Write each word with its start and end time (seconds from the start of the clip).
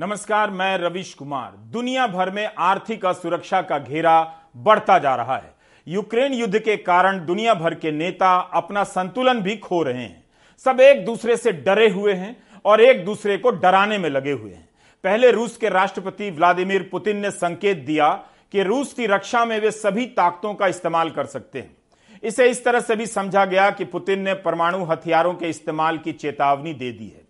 नमस्कार, 0.00 0.50
मैं 0.50 0.78
रविश 0.78 1.14
कुमार। 1.14 1.56
दुनिया 1.56 2.06
भर 2.06 2.30
में 2.30 2.50
आर्थिक 2.58 3.04
असुरक्षा 3.06 3.62
का 3.62 3.78
घेरा 3.78 4.34
बढ़ता 4.56 4.98
जा 4.98 5.14
रहा 5.14 5.36
है। 5.36 5.54
यूक्रेन 5.88 6.32
युद्ध 6.32 6.58
के 6.58 6.76
कारण 6.76 7.26
दुनिया 7.26 7.54
भर 7.54 7.74
के 7.74 7.92
नेता 7.92 8.38
अपना 8.38 8.84
संतुलन 8.84 9.40
भी 9.40 9.56
खो 9.56 9.82
रहे 9.82 10.02
हैं। 10.02 10.24
सब 10.58 10.80
एक 10.80 11.04
दूसरे 11.04 11.36
से 11.36 11.52
डरे 11.52 11.88
हुए 11.88 12.12
हैं 12.12 12.36
और 12.64 12.80
एक 12.80 13.04
दूसरे 13.04 13.38
को 13.38 13.50
डराने 13.50 13.98
में 13.98 14.10
लगे 14.10 14.32
हुए 14.32 14.52
हैं। 14.52 14.68
पहले 15.04 15.30
रूस 15.30 15.56
के 15.56 15.68
राष्ट्रपति 15.68 16.30
व्लादिमीर 16.30 16.88
पुतिन 16.92 17.16
ने 17.16 17.30
संकेत 17.30 17.78
दिया 17.78 18.12
कि 18.52 18.62
रूस 18.62 18.92
की 18.92 19.06
रक्षा 19.06 19.44
में 19.44 19.60
वे 19.60 19.70
सभी 19.70 20.06
ताकतों 20.06 20.54
का 20.54 20.66
इस्तेमाल 20.66 21.10
कर 21.10 21.26
सकते 21.26 21.58
हैं। 21.58 21.76
इसे 22.22 22.50
इस 22.50 22.64
तरह 22.64 22.80
से 22.80 22.96
भी 22.96 23.06
समझा 23.06 23.44
गया 23.44 23.70
कि 23.70 23.84
पुतिन 23.84 24.20
ने 24.20 24.34
परमाणु 24.34 24.84
हथियारों 24.84 25.34
के 25.34 25.46
इस्तेमाल 25.46 25.98
की 25.98 26.12
चेतावनी 26.12 26.74
दे 26.74 26.92
दी 26.92 27.08
है। 27.08 27.29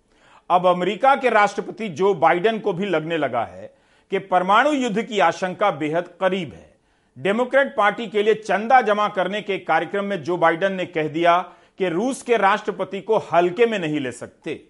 अब 0.51 0.67
अमेरिका 0.67 1.15
के 1.17 1.31
राष्ट्रपति 1.31 1.89
जो 1.89 2.13
बाइडेन 2.15 2.59
को 2.59 2.73
भी 2.73 2.87
लगने 2.87 3.17
लगा 3.17 3.45
है 3.45 3.73
कि 4.13 4.19
परमाणु 4.19 4.73
युद्ध 4.73 5.03
की 5.03 5.19
आशंका 5.19 5.71
बेहद 5.71 6.09
करीब 6.21 6.53
है। 6.53 6.69
डेमोक्रेट 7.17 7.75
पार्टी 7.77 8.07
के 8.07 8.23
लिए 8.23 8.35
चंदा 8.35 8.81
जमा 8.81 9.09
करने 9.09 9.41
के 9.43 9.59
कार्यक्रम 9.59 10.05
में 10.05 10.23
जो 10.23 10.37
बाइडेन 10.37 10.73
ने 10.73 10.87
कह 10.87 11.09
दिया 11.09 11.39
कि 11.79 11.89
रूस 11.89 12.23
के 12.23 12.37
राष्ट्रपति 12.37 13.01
को 13.01 13.19
हल्के 13.33 13.67
में 13.67 13.79
नहीं 13.79 14.01
ले 14.01 14.13
सकते। 14.13 14.61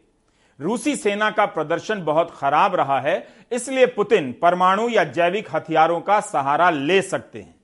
रूसी 0.59 0.95
सेना 0.97 1.31
का 1.31 1.47
प्रदर्शन 1.47 2.03
बहुत 2.05 2.35
खराब 2.39 2.75
रहा 2.75 3.01
है, 3.01 3.27
इसलिए 3.53 3.87
पुतिन 3.87 4.33
परमाणु 4.33 4.89
या 4.89 5.05
जैविक 5.05 5.49
हथियारों 5.55 6.01
का 6.01 6.21
सहारा 6.21 6.71
ले 6.71 7.01
सकते 7.03 7.39
हैं। 7.39 7.55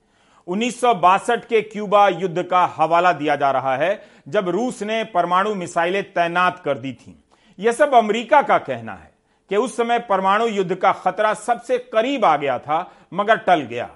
उन्नीस 0.47 0.79
सौ 0.81 0.93
बासठ 0.95 1.45
के 1.45 1.61
क्यूबा 1.61 2.07
युद्ध 2.09 2.43
का 2.43 2.65
हवाला 2.75 3.11
दिया 3.13 3.35
जा 3.35 3.51
रहा 3.51 3.75
है, 3.77 4.01
जब 4.27 4.49
रूस 4.49 4.83
ने 4.83 5.03
परमाणु 5.03 5.55
मिसाइलें 5.55 6.03
तैनात 6.03 6.61
कर 6.65 6.77
दी 6.77 6.93
थीं। 6.93 7.13
यह 7.59 7.71
सब 7.71 7.93
अमेरिका 7.95 8.41
का 8.41 8.57
कहना 8.57 8.93
है 8.93 9.11
कि 9.49 9.55
उस 9.55 9.75
समय 9.77 9.99
परमाणु 9.99 10.47
युद्ध 10.47 10.75
का 10.75 10.91
खतरा 10.93 11.33
सबसे 11.33 11.77
करीब 11.77 12.25
आ 12.25 12.35
गया 12.37 12.57
था, 12.59 12.91
मगर 13.13 13.37
टल 13.37 13.61
गया। 13.61 13.89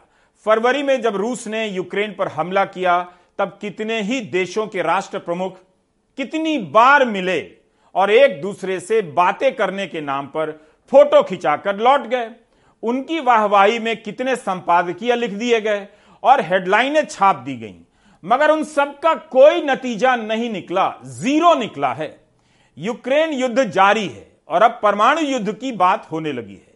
फरवरी 0.46 0.84
में 0.84 1.02
जब 1.02 1.16
रूस 1.16 1.48
ने 1.48 1.66
यूक्रेन 1.68 2.16
पर 2.20 2.28
हमला 2.28 2.66
किया, 2.66 3.02
तब 3.40 3.58
कितने 3.62 4.02
ही 4.02 4.20
देशों 4.22 4.68
के 4.68 4.82
राष्ट्र 4.82 5.20
प्रमुख 5.20 5.58
कितनी 6.18 6.58
बार 6.58 7.06
मिले 7.06 7.42
और 7.96 8.12
एक 8.12 8.42
दूसरे 8.42 8.80
से 8.80 9.02
बातें 9.02 9.56
करने 9.56 9.88
के 9.88 10.02
नाम 10.02 10.28
पर 10.28 10.52
फ़ोटो 10.92 11.22
खिंचाकर 11.24 11.76
लौट 11.76 12.02
गए। 12.02 12.30
उनकी 12.84 13.20
वाहवाही 13.20 13.80
में 13.80 14.02
कितने 14.04 14.36
संपादकीय 14.36 15.16
लिख 15.16 15.32
दिए 15.32 15.62
गए 15.62 15.88
और 16.24 16.42
हेडलाइनें 16.42 17.06
छाप 17.06 17.36
दी 17.36 17.56
गईं। 17.56 17.76
मगर 18.24 18.52
उन 18.52 18.64
सबका 18.64 19.14
कोई 19.14 19.62
नतीजा 19.62 20.16
नहीं 20.16 20.50
निकला, 20.50 20.94
ज़ीरो 21.06 21.54
निकला 21.56 21.94
है। 21.94 22.21
यूक्रेन 22.78 23.34
युद्ध 23.34 23.64
जारी 23.64 24.08
है 24.08 24.32
और 24.48 24.64
अब 24.64 24.80
परमाणु 24.84 25.22
युद्ध 25.22 25.54
की 25.54 25.72
बात 25.72 26.08
होने 26.12 26.32
लगी 26.32 26.54
है। 26.54 26.74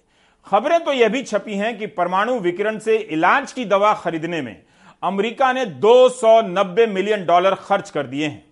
खबरें 0.48 0.84
तो 0.84 0.94
यह 0.94 1.10
भी 1.10 1.22
छपी 1.24 1.54
हैं 1.54 1.78
कि 1.78 1.86
परमाणु 1.88 2.40
विकिरण 2.40 2.80
से 2.80 2.96
इलाज 2.98 3.52
की 3.52 3.66
दवा 3.66 3.94
खरीदने 3.94 4.42
में 4.42 4.56
अमेरिका 5.04 5.52
ने 5.54 5.66
290 5.66 6.88
मिलियन 6.88 7.26
डॉलर 7.26 7.56
खर्च 7.56 7.90
कर 7.90 8.08
दिए 8.08 8.28
हैं। 8.28 8.44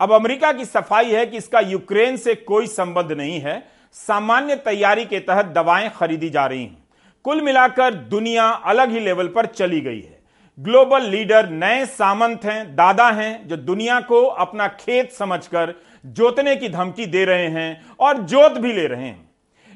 अब 0.00 0.12
अमेरिका 0.12 0.52
की 0.52 0.64
सफ़ाई 0.64 1.10
है 1.10 1.26
कि 1.26 1.36
इसका 1.36 1.60
यूक्रेन 1.60 2.16
से 2.16 2.34
कोई 2.34 2.66
संबंध 2.66 3.12
नहीं 3.12 3.40
है। 3.40 3.62
सामान्य 3.92 4.56
तैयारी 4.56 5.04
के 5.04 5.18
तहत 5.18 5.46
दवाएँ 5.46 5.90
खरीदी 5.90 6.30
जा 6.30 6.46
रही 6.46 6.62
हैं। 6.62 6.84
कुल 7.24 7.40
मिलाकर 7.40 7.94
दुनिया 7.94 8.48
अलग 8.48 8.90
ही 8.90 9.00
लेवल 9.00 9.28
पर 9.28 9.46
चली 9.46 9.80
गई 9.80 10.00
है। 10.00 10.18
ग्लोबल 10.58 11.02
लीडर 11.02 11.48
नए 11.48 11.84
सामंत 11.86 12.44
हैं, 12.44 12.74
दादा 12.76 13.10
हैं, 13.10 13.48
जो 13.48 13.56
दुनिया 13.56 14.00
को 14.00 14.22
अपना 14.24 14.68
खेत 14.68 15.12
समझकर 15.12 15.74
जोतने 16.06 16.56
की 16.56 16.68
धमकी 16.68 17.06
दे 17.06 17.24
रहे 17.24 17.48
हैं 17.48 17.86
और 18.00 18.18
जोत 18.18 18.52
भी 18.52 18.72
ले 18.72 18.86
रहे 18.86 19.04
हैं। 19.04 19.30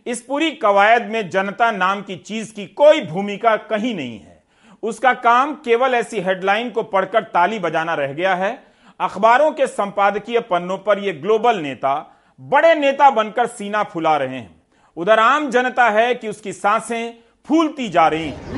इस 0.07 0.21
पूरी 0.21 0.51
कवायद 0.51 1.03
में 1.03 1.31
जनता 1.31 1.71
नाम 1.71 2.03
की 2.03 2.17
चीज़ 2.17 2.55
की 2.55 2.67
कोई 2.67 3.01
भूमिका 3.01 3.57
कहीं 3.57 3.95
नहीं 3.95 4.21
है। 4.21 4.43
उसका 4.83 5.15
काम 5.15 5.55
केवल 5.55 5.95
ऐसी 5.95 6.21
हेडलाइन 6.21 6.71
को 6.71 6.83
पढ़कर 6.83 7.23
ताली 7.23 7.59
बजाना 7.59 7.95
रह 7.95 8.13
गया 8.13 8.35
है। 8.35 8.63
अखबारों 9.01 9.51
के 9.51 9.67
संपादकीय 9.67 10.41
पन्नों 10.41 10.79
पर 10.79 10.99
यह 10.99 11.13
ग्लोबल 11.13 11.57
नेता 11.57 12.21
बड़े 12.41 12.75
नेता 12.75 13.11
बनकर 13.11 13.47
सीना 13.47 13.83
फुला 13.83 14.17
रहे 14.17 14.39
हैं। 14.39 14.63
उधर 14.97 15.19
आम 15.19 15.51
जनता 15.51 15.91
है 15.91 16.15
कि 16.15 16.29
उसकी 16.29 16.53
साँसें 16.53 17.15
फूलती 17.49 17.89
जा 17.89 18.09
रही 18.09 18.29
हैं। 18.29 18.53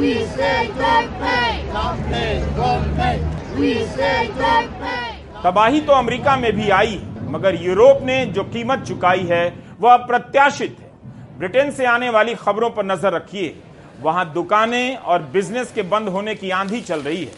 तबाही 5.43 5.81
तो 5.81 5.93
अमेरिका 5.93 6.37
में 6.37 6.53
भी 6.53 6.71
आई। 6.71 7.01
मगर 7.35 7.55
यूरोप 7.57 8.03
ने 8.03 8.25
जो 8.27 8.43
कीमत 8.45 8.85
चुकाई 8.89 9.23
है, 9.27 9.45
वह 9.81 9.93
अप्रत्याशित 9.93 10.77
है। 10.81 11.39
ब्रिटेन 11.39 11.71
से 11.71 11.85
आने 11.87 12.11
वाली 12.11 12.35
खबरों 12.37 12.69
पर 12.71 12.85
नज़र 12.85 13.13
रखिए। 13.13 13.55
वहाँ 14.01 14.33
दुकानें 14.33 14.97
और 14.97 15.23
बिज़नेस 15.33 15.73
के 15.73 15.83
बंद 15.85 16.09
होने 16.09 16.35
की 16.35 16.51
आंधी 16.53 16.81
चल 16.83 17.01
रही 17.01 17.25
है। 17.25 17.33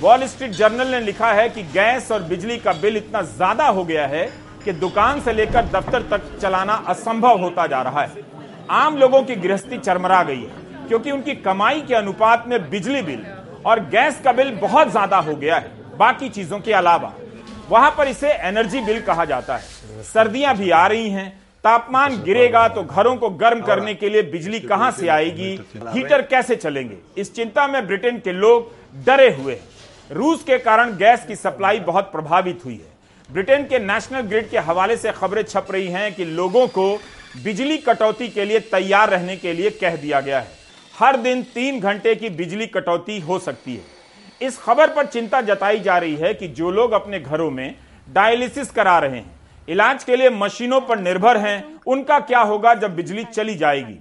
वॉल 0.00 0.26
स्ट्रीट 0.26 0.50
जर्नल 0.52 0.88
ने 0.88 1.00
लिखा 1.00 1.32
है 1.32 1.48
कि 1.48 1.62
गैस 1.64 2.10
और 2.12 2.22
बिजली 2.24 2.56
का 2.58 2.72
बिल 2.74 2.96
इतना 2.96 3.22
ज़्यादा 3.22 3.66
हो 3.68 3.84
गया 3.84 4.06
है 4.06 4.24
कि 4.64 4.72
दुकान 4.74 5.20
से 5.20 5.32
लेकर 5.32 5.64
दफ्तर 5.70 6.02
तक 6.10 6.38
चलाना 6.38 6.74
असंभव 6.88 7.40
होता 7.40 7.66
जा 7.66 7.80
रहा 7.82 8.02
है। 8.02 8.22
आम 8.72 8.96
लोगों 8.96 9.22
की 9.22 9.36
गृहस्थी 9.36 9.78
चरमरा 9.78 10.22
गई 10.22 10.40
है, 10.40 10.86
क्योंकि 10.88 11.10
उनकी 11.10 11.34
कमाई 11.36 11.80
के 11.80 11.94
अनुपात 11.94 12.44
में 12.48 12.58
बिजली 12.70 13.02
बिल 13.02 13.26
और 13.66 13.80
गैस 13.88 14.20
का 14.24 14.32
बिल 14.32 14.54
बहुत 14.58 14.90
ज़्यादा 14.90 15.18
हो 15.18 15.34
गया 15.36 15.56
है। 15.56 15.78
बाकी 15.98 16.28
चीज़ों 16.28 16.58
के 16.60 16.72
अलावा 16.74 17.12
वहाँ 17.70 17.90
पर 17.98 18.08
इसे 18.08 18.28
एनर्जी 18.28 18.80
बिल 18.80 19.00
कहा 19.02 19.24
जाता 19.24 19.56
है। 19.56 20.02
सर्दियाँ 20.04 20.56
भी 20.56 20.70
आ 20.70 20.86
रही 20.86 21.10
हैं, 21.10 21.28
तापमान 21.64 22.22
गिरेगा 22.22 22.66
तो 22.68 22.82
घरों 22.82 23.16
को 23.16 23.30
गर्म 23.30 23.60
करने 23.60 23.94
के 23.94 24.08
लिए 24.08 24.22
बिजली 24.22 24.60
कहाँ 24.60 24.90
से 24.90 25.08
आएगी? 25.08 25.50
हीटर 25.76 26.22
कैसे 26.22 26.56
चलेंगे? 26.56 26.96
इस 27.18 27.34
चिंता 27.34 27.66
में 27.68 27.86
ब्रिटेन 27.86 28.18
के 28.18 28.32
लोग 28.32 28.72
डरे 29.06 29.28
हुए 29.34 29.54
हैं। 29.54 30.16
रूस 30.16 30.42
के 30.42 30.58
कारण 30.58 30.96
गैस 30.96 31.24
की 31.26 31.36
सप्लाई 31.36 31.80
बहुत 31.80 32.10
प्रभावित 32.12 32.64
हुई 32.64 32.74
है। 32.74 32.88
ब्रिटेन 33.28 33.64
के 33.64 33.78
नेशनल 33.78 34.20
ग्रिड 34.20 34.48
के 34.50 34.58
हवाले 34.58 34.96
से 34.96 35.12
खबरें 35.12 35.42
छप 35.42 35.66
रही 35.70 35.86
हैं 35.86 36.14
कि 36.14 36.24
लोगों 36.24 36.66
को 36.68 36.94
बिजली 37.44 37.76
कटौती 37.78 38.28
के 38.28 38.44
लिए 38.44 38.60
तैयार 38.60 39.10
रहने 39.10 39.36
के 39.36 39.52
लिए 39.52 39.70
कह 39.70 39.96
दिया 39.96 40.20
गया 40.20 40.40
है। 40.40 40.58
हर 40.98 41.16
दिन 41.16 41.42
तीन 41.54 41.80
घंटे 41.80 42.14
की 42.14 42.28
बिजली 42.28 42.66
कटौती 42.66 43.20
हो 43.20 43.38
सकती 43.38 43.74
है। 43.74 43.99
इस 44.42 44.58
खबर 44.58 44.86
पर 44.86 45.06
चिंता 45.06 45.40
जताई 45.40 45.80
जा 45.80 45.98
रही 45.98 46.16
है 46.16 46.34
कि 46.34 46.48
जो 46.48 46.70
लोग 46.70 46.92
अपने 46.92 47.20
घरों 47.20 47.50
में 47.50 47.74
डायलिसिस 48.08 48.70
करा 48.70 48.98
रहे 48.98 49.16
हैं, 49.16 49.40
इलाज 49.68 50.04
के 50.04 50.16
लिए 50.16 50.30
मशीनों 50.30 50.80
पर 50.80 50.98
निर्भर 50.98 51.36
हैं, 51.36 51.80
उनका 51.86 52.18
क्या 52.20 52.40
होगा 52.40 52.74
जब 52.74 52.96
बिजली 52.96 53.24
चली 53.24 53.54
जाएगी? 53.54 53.98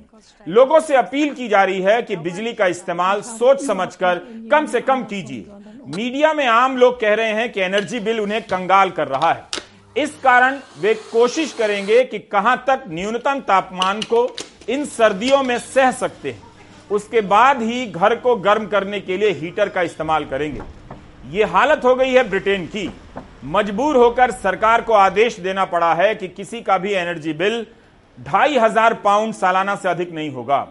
लोगों 0.48 0.80
से 0.80 0.96
अपील 0.96 1.34
की 1.34 1.48
जा 1.48 1.64
रही 1.64 1.82
है 1.82 2.02
कि 2.02 2.16
बिजली 2.16 2.54
का 2.54 2.66
इस्तेमाल 2.66 3.22
सोच 3.22 3.66
समझकर 3.66 4.22
कम 4.52 4.66
से 4.66 4.82
कम 4.82 5.04
कीजिए। 5.04 5.46
मीडिया 5.96 6.34
में 6.34 6.46
आम 6.48 6.78
लोग 6.78 7.00
कह 7.00 7.14
रहे 7.14 7.34
हैं 7.34 7.52
कि 7.52 7.62
एनर्जी 7.62 8.00
बिल 8.00 8.20
उन्हें 8.20 8.42
कंगाल 8.42 8.90
कर 8.90 9.08
रहा 9.08 9.32
है। 9.34 9.48
इस 9.98 10.16
कारण 10.24 10.60
वे 10.80 10.94
कोशिश 10.94 11.54
करेंगे 11.54 12.04
कि 12.04 12.20
कहाँ 12.20 12.64
तक 12.68 12.84
न्यूनतम 12.88 13.40
तापमान 13.40 14.02
को 14.02 14.36
इन 14.70 14.86
सर्दियों 14.86 15.44
में 15.44 15.58
सह 15.60 15.92
सकते 15.92 16.32
हैं। 16.32 16.42
उसके 16.92 17.22
बाद 17.24 17.62
ही 17.62 17.86
घर 17.88 18.16
को 18.16 18.36
गर्म 18.38 18.66
करने 18.68 19.00
के 19.00 19.18
लिए 19.18 19.32
हीटर 19.32 19.70
का 19.70 19.82
इस्तेमाल 19.82 20.26
करेंगे। 20.26 20.62
यह 21.32 21.52
हालत 21.54 21.86
हो 21.86 21.96
गई 21.96 22.12
है 22.12 22.28
ब्रिटेन 22.30 22.66
की। 22.68 22.90
मजबूर 23.48 23.98
होकर 23.98 24.32
सरकार 24.34 24.82
को 24.82 24.94
आदेश 24.94 25.40
देना 25.40 25.66
पड़ा 25.66 25.94
है 25.94 26.14
कि 26.16 26.28
किसी 26.30 26.62
का 26.62 26.78
भी 26.78 26.94
एनर्जी 26.94 27.34
बिल 27.36 27.66
ढाई 28.18 28.58
हज़ार 28.58 28.94
पाउंड 29.04 29.34
सालाना 29.34 29.76
से 29.76 29.90
अधिक 29.90 30.12
नहीं 30.14 30.30
होगा। 30.32 30.68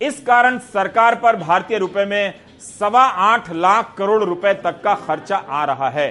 इस 0.00 0.20
कारण 0.20 0.58
सरकार 0.66 1.14
पर 1.14 1.36
भारतीय 1.36 1.78
रुपए 1.78 2.04
में 2.04 2.34
सवा 2.60 3.02
आठ 3.02 3.52
लाख 3.52 3.94
करोड़ 3.98 4.22
रुपए 4.24 4.52
तक 4.54 4.80
का 4.82 4.94
खर्चा 5.06 5.36
आ 5.36 5.64
रहा 5.64 5.88
है। 5.90 6.08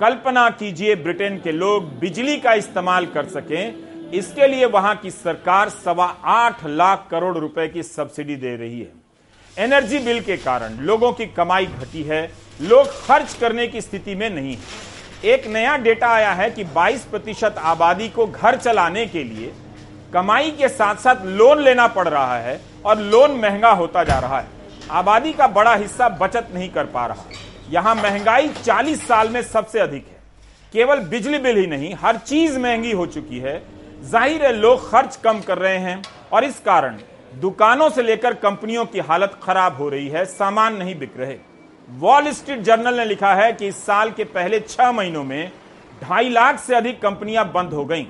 कल्पना 0.00 0.48
कीजिए 0.52 0.94
ब्रिटेन 0.96 1.38
के 1.38 1.52
लोग 1.52 1.98
बिजली 1.98 2.36
का 2.36 2.52
इस्तेमाल 2.54 3.06
कर 3.06 3.24
सकें 3.28 3.83
इसके 4.12 4.46
लिए 4.46 4.66
वहाँ 4.66 4.94
की 4.96 5.10
सरकार 5.10 5.68
सवा 5.68 6.04
आठ 6.24 6.64
लाख 6.66 7.06
करोड़ 7.10 7.36
रुपए 7.38 7.68
की 7.68 7.82
सब्सिडी 7.82 8.36
दे 8.36 8.54
रही 8.56 8.80
है। 8.80 8.92
एनर्जी 9.56 9.98
बिल 9.98 10.20
के 10.20 10.36
कारण 10.36 10.76
लोगों 10.80 11.12
की 11.12 11.26
कमाई 11.26 11.66
घटी 11.66 12.02
है, 12.02 12.30
लोग 12.62 12.86
खर्च 13.06 13.34
करने 13.34 13.66
की 13.66 13.80
स्थिति 13.80 14.14
में 14.14 14.28
नहीं 14.30 14.56
है। 14.56 15.32
एक 15.32 15.46
नया 15.46 15.76
डेटा 15.76 16.08
आया 16.08 16.32
है 16.32 16.50
कि 16.50 16.64
22 16.64 17.04
प्रतिशत 17.04 17.54
आबादी 17.58 18.08
को 18.08 18.26
घर 18.26 18.56
चलाने 18.56 19.06
के 19.06 19.24
लिए 19.24 19.52
कमाई 20.14 20.50
के 20.50 20.68
साथ 20.68 20.96
साथ 20.96 21.24
लोन 21.26 21.62
लेना 21.62 21.86
पड़ 21.88 22.08
रहा 22.08 22.38
है 22.38 22.60
और 22.86 22.98
लोन 22.98 23.30
महँगा 23.32 23.70
होता 23.72 24.04
जा 24.04 24.18
रहा 24.18 24.40
है। 24.40 24.48
आबादी 24.90 25.32
का 25.32 25.46
बड़ा 25.48 25.74
हिस्सा 25.74 26.08
बचत 26.08 26.48
नहीं 26.54 26.68
कर 26.68 26.86
पा 26.86 27.06
रहा। 27.06 27.24
यहाँ 27.70 27.94
महँगाई 27.94 28.48
40 28.48 29.06
साल 29.06 29.28
में 29.28 29.42
सबसे 29.42 29.80
अधिक 29.80 30.06
है। 30.06 30.22
केवल 30.72 31.00
बिजली 31.00 31.38
बिल 31.38 31.56
ही 31.56 31.66
नहीं, 31.66 31.94
हर 31.94 32.16
चीज़ 32.16 32.58
महँगी 32.58 32.92
हो 32.92 33.06
चुकी 33.06 33.38
है 33.38 33.62
ज़ाहिर 34.04 34.44
है 34.44 34.52
लोग 34.52 34.90
खर्च 34.90 35.16
कम 35.16 35.40
कर 35.40 35.58
रहे 35.58 35.76
हैं 35.78 36.02
और 36.32 36.44
इस 36.44 36.58
कारण 36.60 36.96
दुकानों 37.34 37.88
से 37.90 38.02
लेकर 38.02 38.34
कंपनियों 38.36 38.84
की 38.86 39.00
हालत 39.00 39.38
खराब 39.42 39.76
हो 39.76 39.88
रही 39.88 40.08
है, 40.08 40.24
सामान 40.24 40.76
नहीं 40.76 40.94
बिक 40.98 41.12
रहे। 41.18 41.36
वॉल 41.88 42.30
स्ट्रीट 42.32 42.60
जर्नल 42.60 42.96
ने 42.96 43.04
लिखा 43.04 43.32
है 43.34 43.52
कि 43.52 43.68
इस 43.68 43.76
साल 43.86 44.10
के 44.10 44.24
पहले 44.26 44.60
छह 44.60 44.90
महीनों 44.92 45.22
में 45.24 45.50
ढाई 46.02 46.28
लाख 46.28 46.58
से 46.60 46.74
अधिक 46.74 47.00
कंपनियाँ 47.02 47.50
बंद 47.52 47.72
हो 47.72 47.84
गईं। 47.84 48.06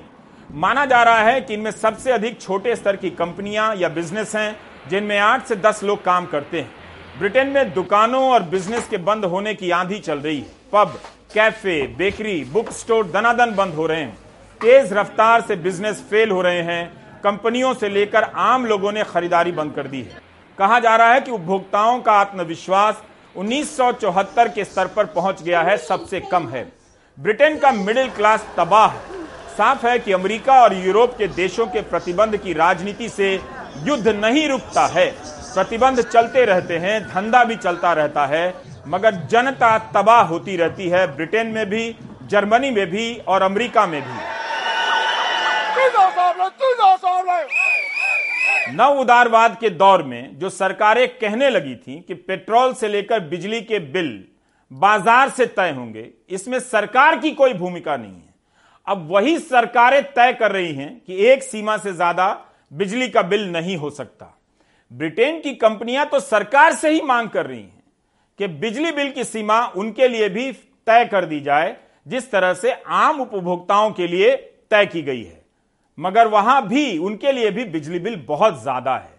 माना 0.53 0.85
जा 0.85 1.01
रहा 1.03 1.21
है 1.21 1.39
कि 1.41 1.53
इनमें 1.53 1.71
सबसे 1.73 2.11
अधिक 2.11 2.41
छोटे 2.41 2.75
स्तर 2.75 2.95
की 2.95 3.09
कंपनियाँ 3.11 3.75
या 3.75 3.89
बिज़नेस 3.91 4.35
हैं, 4.35 4.55
जिनमें 4.89 5.17
आठ 5.19 5.45
से 5.45 5.55
दस 5.57 5.83
लोग 5.83 6.03
काम 6.03 6.25
करते 6.25 6.59
हैं। 6.59 7.19
ब्रिटेन 7.19 7.47
में 7.49 7.73
दुकानों 7.73 8.23
और 8.23 8.43
बिज़नेस 8.49 8.87
के 8.87 8.97
बंद 8.99 9.25
होने 9.25 9.53
की 9.53 9.71
आंधी 9.71 9.99
चल 9.99 10.19
रही 10.19 10.39
है। 10.39 10.47
Pub 10.73 10.99
cafe 11.33 11.81
bakery 11.97 12.43
book 12.43 12.71
store 12.73 13.07
दनादन 13.07 13.55
बंद 13.55 13.73
हो 13.73 13.85
रहे 13.85 14.01
हैं। 14.01 14.17
तेज 14.61 14.93
रफ्तार 14.93 15.41
से 15.41 15.55
बिज़नेस 15.55 16.01
फेल 16.09 16.31
हो 16.31 16.41
रहे 16.41 16.61
हैं। 16.61 16.85
कंपनियों 17.23 17.73
से 17.73 17.89
लेकर 17.89 18.23
आम 18.23 18.65
लोगों 18.65 18.91
ने 18.91 19.03
खरीदारी 19.03 19.51
बंद 19.51 19.73
कर 19.73 19.87
दी 19.87 20.01
है। 20.01 20.21
कहा 20.57 20.79
जा 20.79 20.95
रहा 20.95 21.13
है 21.13 21.21
कि 21.21 21.31
उपभोक्ताओं 21.31 21.99
का 22.01 22.11
आत्मविश्वास 22.11 23.03
1974 23.35 24.47
के 24.47 24.63
स्तर 24.65 24.87
पर 24.87 25.05
पहुँच 25.05 25.41
गया 25.43 25.61
है, 25.61 25.77
सबसे 25.77 26.19
कम 26.19 26.47
है। 26.49 26.71
ब्रिटेन 27.17 27.57
का 27.57 27.71
मिडिल 27.71 28.09
क्लास 28.09 28.45
तबाह 28.57 28.95
साफ़ 29.57 29.85
है 29.87 29.99
कि 29.99 30.11
अमेरिका 30.11 30.61
और 30.61 30.73
यूरोप 30.75 31.17
के 31.17 31.27
देशों 31.27 31.65
के 31.67 31.81
प्रतिबंध 31.81 32.37
की 32.37 32.53
राजनीति 32.53 33.09
से 33.09 33.33
युद्ध 33.83 34.07
नहीं 34.07 34.47
रुकता 34.49 34.85
है। 34.85 35.05
प्रतिबंध 35.53 36.01
चलते 36.01 36.45
रहते 36.45 36.77
हैं, 36.77 37.01
धंधा 37.03 37.43
भी 37.43 37.55
चलता 37.55 37.93
रहता 37.93 38.25
है, 38.25 38.53
मगर 38.87 39.15
जनता 39.31 39.77
तबाह 39.95 40.21
होती 40.21 40.57
रहती 40.57 40.89
है 40.89 41.05
ब्रिटेन 41.15 41.47
में 41.47 41.65
भी, 41.69 41.95
जर्मनी 42.23 42.71
में 42.71 42.85
भी 42.87 43.15
और 43.27 43.41
अमेरिका 43.41 43.85
में 43.87 44.01
भी। 44.01 44.44
नव 48.71 48.99
उदारवाद 48.99 49.57
के 49.59 49.69
दौर 49.71 50.03
में 50.03 50.37
जो 50.39 50.49
सरकारें 50.51 51.07
कहने 51.09 51.49
लगी 51.49 51.75
थी 51.77 51.99
कि 52.07 52.13
पेट्रोल 52.13 52.73
से 52.73 52.87
लेकर 52.87 53.19
बिजली 53.25 53.61
के 53.61 53.79
बिल 53.79 54.23
बाज़ार 54.71 55.29
से 55.29 55.45
तय 55.47 55.71
होंगे, 55.71 56.09
इसमें 56.29 56.59
सरकार 56.61 57.17
की 57.19 57.31
कोई 57.33 57.53
भूमिका 57.53 57.97
नहीं 57.97 58.11
है। 58.11 58.33
अब 58.87 59.07
वही 59.11 59.37
सरकारें 59.39 60.01
तय 60.05 60.33
कर 60.33 60.51
रही 60.51 60.73
हैं 60.73 60.89
कि 60.99 61.25
एक 61.25 61.43
सीमा 61.43 61.77
से 61.77 61.93
ज़्यादा 61.93 62.27
बिजली 62.71 63.07
का 63.09 63.21
बिल 63.23 63.47
नहीं 63.51 63.77
हो 63.77 63.89
सकता। 63.91 64.31
ब्रिटेन 64.91 65.39
की 65.41 65.53
कंपनियाँ 65.55 66.05
तो 66.05 66.19
सरकार 66.21 66.73
से 66.73 66.89
ही 66.89 67.01
मांग 67.03 67.29
कर 67.29 67.45
रही 67.45 67.61
हैं 67.61 67.83
कि 68.39 68.47
बिजली 68.59 68.91
बिल 68.91 69.11
की 69.11 69.23
सीमा 69.23 69.65
उनके 69.67 70.07
लिए 70.07 70.29
भी 70.29 70.51
तय 70.51 71.05
कर 71.05 71.25
दी 71.25 71.39
जाए, 71.39 71.75
जिस 72.07 72.31
तरह 72.31 72.53
से 72.53 72.71
आम 72.71 73.21
उपभोक्ताओं 73.21 73.91
के 73.91 74.07
लिए 74.07 74.35
तय 74.71 74.85
की 74.85 75.01
गई 75.01 75.23
है। 75.23 75.44
मगर 75.97 76.27
वहाँ 76.27 76.67
भी 76.67 76.97
उनके 76.97 77.31
लिए 77.31 77.51
भी 77.51 77.65
बिजली 77.65 77.99
बिल 77.99 78.15
बहुत 78.27 78.61
ज़्यादा 78.61 78.95
है। 78.97 79.13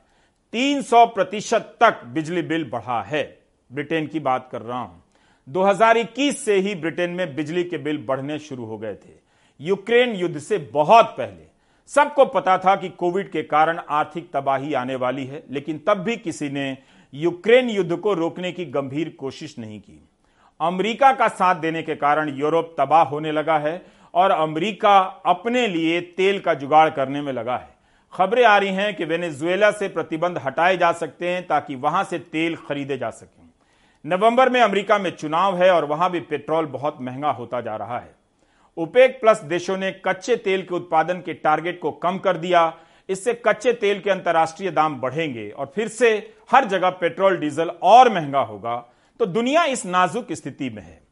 300 0.53 1.05
प्रतिशत 1.07 1.77
तक 1.81 2.05
बिजली 2.05 2.43
बिल 2.43 2.69
बढ़ा 2.71 3.01
है। 3.03 3.23
ब्रिटेन 3.71 4.07
की 4.07 4.21
बात 4.21 4.49
कर 4.53 4.63
रहा 4.63 4.79
हूँ। 4.79 5.03
2021 5.49 6.45
से 6.45 6.55
ही 6.55 6.75
ब्रिटेन 6.75 7.11
में 7.11 7.35
बिजली 7.37 7.65
के 7.65 7.79
बिल 7.79 7.99
बढ़ने 7.99 8.39
शुरू 8.39 8.65
हो 8.65 8.79
गए 8.79 8.95
थे। 8.95 9.15
यूक्रेन 9.61 10.15
युद्ध 10.15 10.39
से 10.39 10.59
बहुत 10.73 11.15
पहले। 11.19 11.45
सबको 11.91 12.25
पता 12.25 12.57
था 12.59 12.75
कि 12.77 12.89
कोविड 12.89 13.31
के 13.31 13.43
कारण 13.43 13.79
आर्थिक 13.79 14.31
तबाही 14.33 14.75
आने 14.75 14.95
वाली 14.97 15.25
है, 15.25 15.43
लेकिन 15.51 15.79
तब 15.87 15.99
भी 15.99 16.17
किसी 16.17 16.49
ने 16.49 16.77
यूक्रेन 17.13 17.71
युद्ध 17.71 17.97
को 17.97 18.15
रोकने 18.15 18.53
की 18.53 18.65
गंभीर 18.65 19.15
कोशिश 19.19 19.59
नहीं 19.59 19.81
की। 19.81 20.09
अमेरिका 20.61 21.13
का 21.13 21.29
साथ 21.29 21.55
देने 21.55 21.83
के 21.83 21.95
कारण 21.95 22.29
यूरोप 22.29 22.75
तबाह 22.79 23.03
होने 23.03 23.33
लगा 23.33 23.59
है 23.59 23.77
और 24.17 24.31
अमेरिका 24.31 24.99
अपने 25.27 25.67
लिए 25.67 26.01
तेल 26.01 26.39
का 26.41 26.55
जुगाड़ 26.55 26.89
करने 26.91 27.23
में 27.23 27.33
लगा 27.33 27.57
है। 27.57 27.75
खबरें 28.13 28.45
आ 28.45 28.57
रही 28.59 28.69
हैं 28.69 28.95
कि 28.97 29.05
वेनेजुएला 29.05 29.71
से 29.71 29.89
प्रतिबंध 29.89 30.39
हटाए 30.39 30.77
जा 30.77 30.93
सकते 30.93 31.29
हैं 31.29 31.47
ताकि 31.47 31.75
वहाँ 31.75 32.05
से 32.05 32.19
तेल 32.19 32.57
खरीदे 32.57 32.99
जा 32.99 33.11
सकें। 33.11 33.51
नवंबर 34.05 34.51
में 34.51 34.61
अमेरिका 34.61 34.99
में 34.99 35.11
चुनाव 35.11 35.57
है 35.57 35.71
और 35.71 35.85
वहाँ 35.85 36.11
भी 36.11 36.21
पेट्रोल 36.21 36.67
बहुत 36.67 36.99
महँगा 37.01 37.31
होता 37.31 37.61
जा 37.61 37.77
रहा 37.77 37.99
है। 37.99 38.15
ओपेक 38.77 39.21
प्लस 39.21 39.41
देशों 39.41 39.77
ने 39.77 39.91
कच्चे 40.05 40.37
तेल 40.37 40.63
के 40.63 40.75
उत्पादन 40.75 41.21
के 41.21 41.35
टारगेट 41.35 41.81
को 41.81 41.91
कम 41.91 42.19
कर 42.19 42.37
दिया। 42.37 42.73
इससे 43.09 43.35
कच्चे 43.47 43.73
तेल 43.73 44.01
के 44.01 44.11
अंतर्राष्ट्रीय 44.11 44.71
दाम 44.71 45.01
बढ़ेंगे 45.01 45.49
और 45.51 45.73
फिर 45.75 45.89
से 45.89 46.35
हर 46.51 46.65
जगह 46.65 46.91
पेट्रोल, 46.91 47.37
डीजल 47.37 47.71
और 47.83 48.13
महँगा 48.15 48.41
होगा। 48.41 48.77
तो 49.21 49.27
दुनिया 49.27 49.65
इस 49.65 49.87
नाजुक 49.87 50.33
स्थिति 50.33 50.71
में 50.71 50.83
है। 50.83 51.06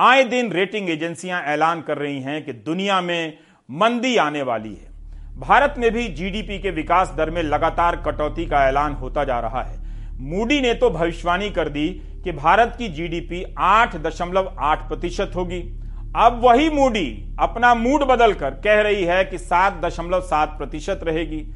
आए 0.00 0.22
दिन 0.24 0.50
रेटिंग 0.52 0.88
एजेंसियाँ 0.90 1.40
ऐलान 1.42 1.80
कर 1.80 1.98
रही 1.98 2.20
हैं 2.22 2.44
कि 2.44 2.52
दुनिया 2.52 3.00
में 3.00 3.38
मंदी 3.68 4.16
आने 4.16 4.42
वाली 4.42 4.68
है। 4.68 5.40
भारत 5.40 5.74
में 5.78 5.90
भी 5.90 6.06
जीडीपी 6.08 6.58
के 6.58 6.70
विकास 6.70 7.12
दर 7.16 7.30
में 7.30 7.42
लगातार 7.42 7.96
कटौती 7.96 8.46
का 8.46 8.64
ऐलान 8.68 8.92
होता 8.92 9.24
जा 9.24 9.38
रहा 9.40 9.62
है। 9.62 9.78
मूडी 10.20 10.60
ने 10.60 10.72
तो 10.74 10.90
भविष्यवाणी 10.90 11.50
कर 11.50 11.68
दी 11.68 11.88
कि 12.24 12.32
भारत 12.32 12.74
की 12.78 12.88
जीडीपी 12.88 13.44
आठ 13.58 13.96
दशमलव 13.96 14.52
आठ 14.58 14.88
प्रतिशत 14.88 15.32
होगी। 15.36 15.60
अब 16.16 16.40
वही 16.44 16.70
मूडी 16.70 17.36
अपना 17.40 17.74
मूड 17.74 18.04
बदलकर 18.04 18.60
कह 18.64 18.80
रही 18.80 19.04
है 19.04 19.24
कि 19.24 19.38
सात 19.38 19.80
दशमलव 19.84 20.20
सात 20.20 20.58
प्रतिशत 20.58 21.00
रहेगी। 21.02 21.46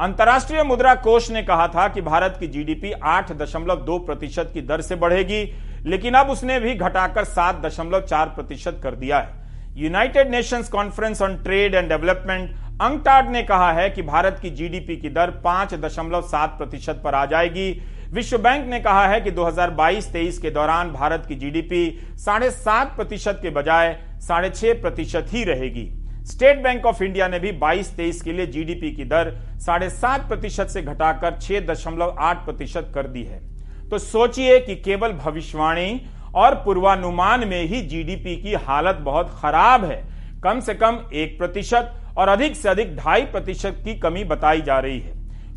अंतर्राष्ट्रीय 0.00 0.62
मुद्रा 0.62 0.94
कोष 0.94 1.30
ने 1.30 1.42
कहा 1.42 1.68
था 1.68 1.88
कि 1.88 2.00
भारत 2.02 2.36
की 2.40 2.46
जीडीपी 2.46 2.92
आठ 2.92 3.32
दशमलव 3.32 3.84
दो 3.84 3.98
प्रतिशत 3.98 4.50
की 4.54 4.60
दर 4.60 4.80
से 4.80 4.96
बढ़ेगी। 4.96 5.44
लेकिन 5.86 6.14
अब 6.14 6.30
उसने 6.30 6.58
भी 6.60 6.74
घटाकर 6.74 7.24
सात 7.24 7.60
दशमलव 7.66 8.00
चार 8.00 8.26
प्रतिशत 8.26 8.80
कर 8.82 8.94
दिया 8.94 9.18
है। 9.18 9.40
United 9.76 10.30
Nations 10.30 10.68
conference 10.68 11.22
on 11.22 11.36
trade 11.36 11.74
and 11.74 11.88
development 11.88 12.50
UNCTAD 12.82 13.30
ने 13.30 13.42
कहा 13.42 13.72
है 13.72 13.88
कि 13.90 14.02
भारत 14.02 14.38
की 14.42 14.50
जीडीपी 14.50 14.96
की 14.96 15.08
दर 15.08 15.30
पाँच 15.44 15.74
दशमलव 15.74 16.22
सात 16.22 16.56
प्रतिशत 16.58 17.00
पर 17.04 17.14
आ 17.14 17.24
जाएगी। 17.26 17.70
विश्व 18.12 18.38
बैंक 18.38 18.66
ने 18.66 18.80
कहा 18.80 19.06
है 19.06 19.20
कि 19.20 19.30
2022-23 19.30 20.38
के 20.38 20.50
दौरान 20.50 20.90
भारत 20.92 21.24
की 21.28 21.34
जीडीपी 21.34 22.00
साढ़े 22.16 22.50
सात 22.50 22.96
प्रतिशत 22.96 23.38
के 23.42 23.50
बजाय 23.50 23.96
साढ़े 24.18 24.50
छह 24.50 24.80
प्रतिशत 24.82 25.26
ही 25.28 25.44
रहेगी। 25.44 25.88
स्टेट 26.26 26.62
बैंक 26.62 26.86
ऑफ़ 26.86 27.02
इंडिया 27.02 27.28
ने 27.28 27.38
भी 27.38 27.52
22-23 27.52 28.20
के 28.22 28.32
लिए 28.32 28.46
जीडीपी 28.46 28.90
की 28.90 29.04
दर 29.04 29.32
साढ़े 29.58 29.90
सात 29.90 30.28
प्रतिशत 30.28 30.66
से 30.66 30.82
घटाकर 30.82 31.38
छह 31.40 31.60
दशमलव 31.66 32.16
आठ 32.18 32.44
प्रतिशत 32.44 32.92
कर 32.94 33.06
दी 33.06 33.22
है। 33.22 33.51
तो 33.92 33.98
सोचिए 33.98 34.58
कि 34.60 34.74
केवल 34.74 35.12
भविष्यवाणी 35.12 36.00
और 36.34 36.54
पूर्वानुमान 36.54 37.46
में 37.48 37.62
ही 37.62 37.80
जीडीपी 37.82 38.36
की 38.36 38.54
हालत 38.54 38.94
बहुत 38.94 39.34
खराब 39.40 39.84
है। 39.84 39.96
कम 40.44 40.60
से 40.60 40.74
कम 40.74 41.00
एक 41.14 41.38
प्रतिशत 41.38 41.92
और 42.18 42.28
अधिक 42.28 42.56
से 42.56 42.68
अधिक 42.68 42.96
ढाई 42.96 43.22
प्रतिशत 43.22 43.82
की 43.84 43.94
कमी 43.94 44.24
बताई 44.24 44.60
जा 44.60 44.78
रही 44.78 45.00
है। 45.00 45.12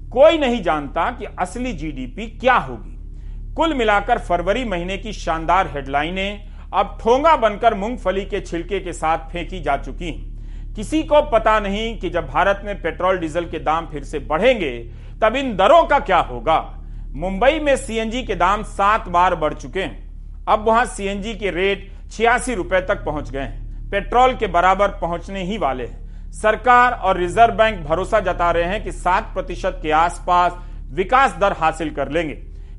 कोई 0.09 0.37
नहीं 0.37 0.61
जानता 0.63 1.09
कि 1.11 1.25
असली 1.39 1.73
जीडीपी 1.73 2.27
क्या 2.39 2.55
होगी। 2.55 3.53
कुल 3.53 3.73
मिलाकर 3.73 4.19
फरवरी 4.19 4.63
महीने 4.63 4.97
की 4.97 5.13
शानदार 5.13 5.67
हेडलाइनें 5.67 6.47
अब 6.73 6.97
ठोंगा 7.01 7.35
बनकर 7.35 7.73
मूंगफली 7.73 8.25
के 8.25 8.41
छिलके 8.41 8.79
के 8.79 8.93
साथ 8.93 9.31
फेंकी 9.31 9.59
जा 9.59 9.77
चुकी 9.77 10.11
हैं। 10.11 10.73
किसी 10.73 11.03
को 11.03 11.21
पता 11.21 11.59
नहीं 11.59 11.99
कि 11.99 12.09
जब 12.09 12.27
भारत 12.27 12.61
में 12.65 12.81
पेट्रोल 12.81 13.17
डीजल 13.17 13.45
के 13.45 13.59
दाम 13.59 13.87
फिर 13.87 14.03
से 14.03 14.19
बढ़ेंगे, 14.19 14.77
तब 15.23 15.35
इन 15.35 15.55
दरों 15.55 15.83
का 15.83 15.99
क्या 15.99 16.19
होगा? 16.19 16.74
मुंबई 17.15 17.59
में 17.59 17.75
सीएनजी 17.77 18.21
के 18.23 18.35
दाम 18.35 18.63
सात 18.63 19.07
बार 19.07 19.35
बढ़ 19.35 19.53
चुके 19.53 19.81
हैं। 19.81 20.45
अब 20.47 20.65
वहाँ 20.67 20.85
सीएनजी 20.85 21.33
के 21.33 21.51
रेट 21.51 21.87
छियासी 22.11 22.55
रुपए 22.55 22.81
तक 22.81 23.03
पहुँच 23.05 23.29
गए 23.29 23.39
हैं। 23.39 23.89
पेट्रोल 23.91 24.33
के 24.33 24.47
बराबर 24.47 24.87
पहुँचने 25.01 25.43
ही 25.43 25.57
वाले 25.57 25.85
हैं। 25.85 26.31
सरकार 26.31 26.93
और 26.93 27.17
रिज़र्व 27.17 27.53
बैंक 27.53 27.79
भरोसा 27.79 28.19
जता 28.19 28.51
रहे 28.51 28.63
हैं 28.63 28.83
कि 28.83 28.91
सात 28.91 29.31
प्रतिशत 29.33 29.79
के 29.83 29.91
आसपास 29.91 30.57
विकास 30.91 31.37
दर 31.37 31.53
हासिल 31.53 31.89
कर 31.89 32.11
लेंगे। 32.11 32.33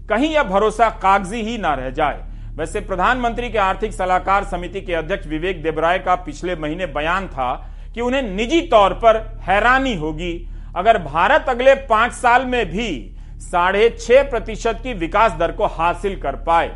कहीं 0.09 0.31
यह 0.31 0.43
भरोसा 0.43 0.91
कागज़ी 1.03 1.43
ही 1.43 1.57
ना 1.59 1.75
रह 1.75 1.91
जाए। 1.91 2.23
वैसे 2.57 2.81
प्रधानमंत्री 2.83 3.51
के 3.51 3.59
आर्थिक 3.59 3.93
सलाहकार 3.93 4.45
समिति 4.45 4.81
के 4.81 4.95
अध्यक्ष 4.95 5.27
विवेक 5.27 5.63
देबराय 5.63 5.99
का 5.99 6.15
पिछले 6.15 6.57
महीने 6.57 6.87
बयान 6.93 7.29
था 7.29 7.53
कि 7.95 8.01
उन्हें 8.01 8.23
निजी 8.23 8.61
तौर 8.69 8.95
पर 8.95 9.25
हैरानी 9.43 9.97
होगी। 9.97 10.35
अगर 10.77 11.03
भारत 11.03 11.47
अगले 11.49 11.75
पाँच 11.87 12.13
साल 12.13 12.47
में 12.47 12.65
भी 12.67 13.13
साढ़े 13.43 13.89
छह 13.91 14.23
प्रतिशत 14.31 14.81
की 14.83 14.93
विकास 14.95 15.33
दर 15.33 15.53
को 15.53 15.67
हासिल 15.67 16.21
कर 16.21 16.37
पाए। 16.45 16.71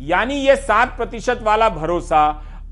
यानी 0.00 0.34
यह 0.36 0.54
सात 0.56 0.96
प्रतिशत 0.96 1.40
वाला 1.42 1.68
भरोसा 1.70 2.26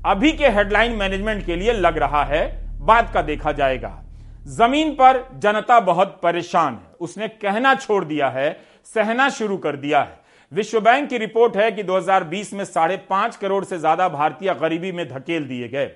अभी 0.05 0.31
के 0.31 0.49
हेडलाइन 0.49 0.95
मैनेजमेंट 0.95 1.45
के 1.45 1.55
लिए 1.55 1.73
लग 1.73 1.97
रहा 1.97 2.23
है 2.23 2.45
बात 2.81 3.11
का 3.13 3.21
देखा 3.21 3.51
जाएगा। 3.51 3.91
ज़मीन 4.49 4.91
पर 4.91 5.23
जनता 5.35 5.79
बहुत 5.81 6.19
परेशान 6.23 6.73
है। 6.73 6.95
उसने 6.99 7.27
कहना 7.27 7.73
छोड़ 7.75 8.03
दिया 8.05 8.29
है, 8.29 8.51
सहना 8.95 9.29
शुरू 9.29 9.57
कर 9.57 9.75
दिया 9.75 10.01
है। 10.01 10.19
विश्व 10.51 10.79
बैंक 10.79 11.09
की 11.09 11.17
रिपोर्ट 11.17 11.57
है 11.57 11.71
कि 11.71 11.83
2020 11.83 12.53
में 12.53 12.63
साढ़े 12.65 12.97
पाँच 13.09 13.35
करोड़ 13.35 13.63
से 13.65 13.77
ज़्यादा 13.77 14.07
भारतीय 14.09 14.53
गरीबी 14.53 14.91
में 14.91 15.07
धकेल 15.09 15.47
दिए 15.47 15.67
गए। 15.67 15.91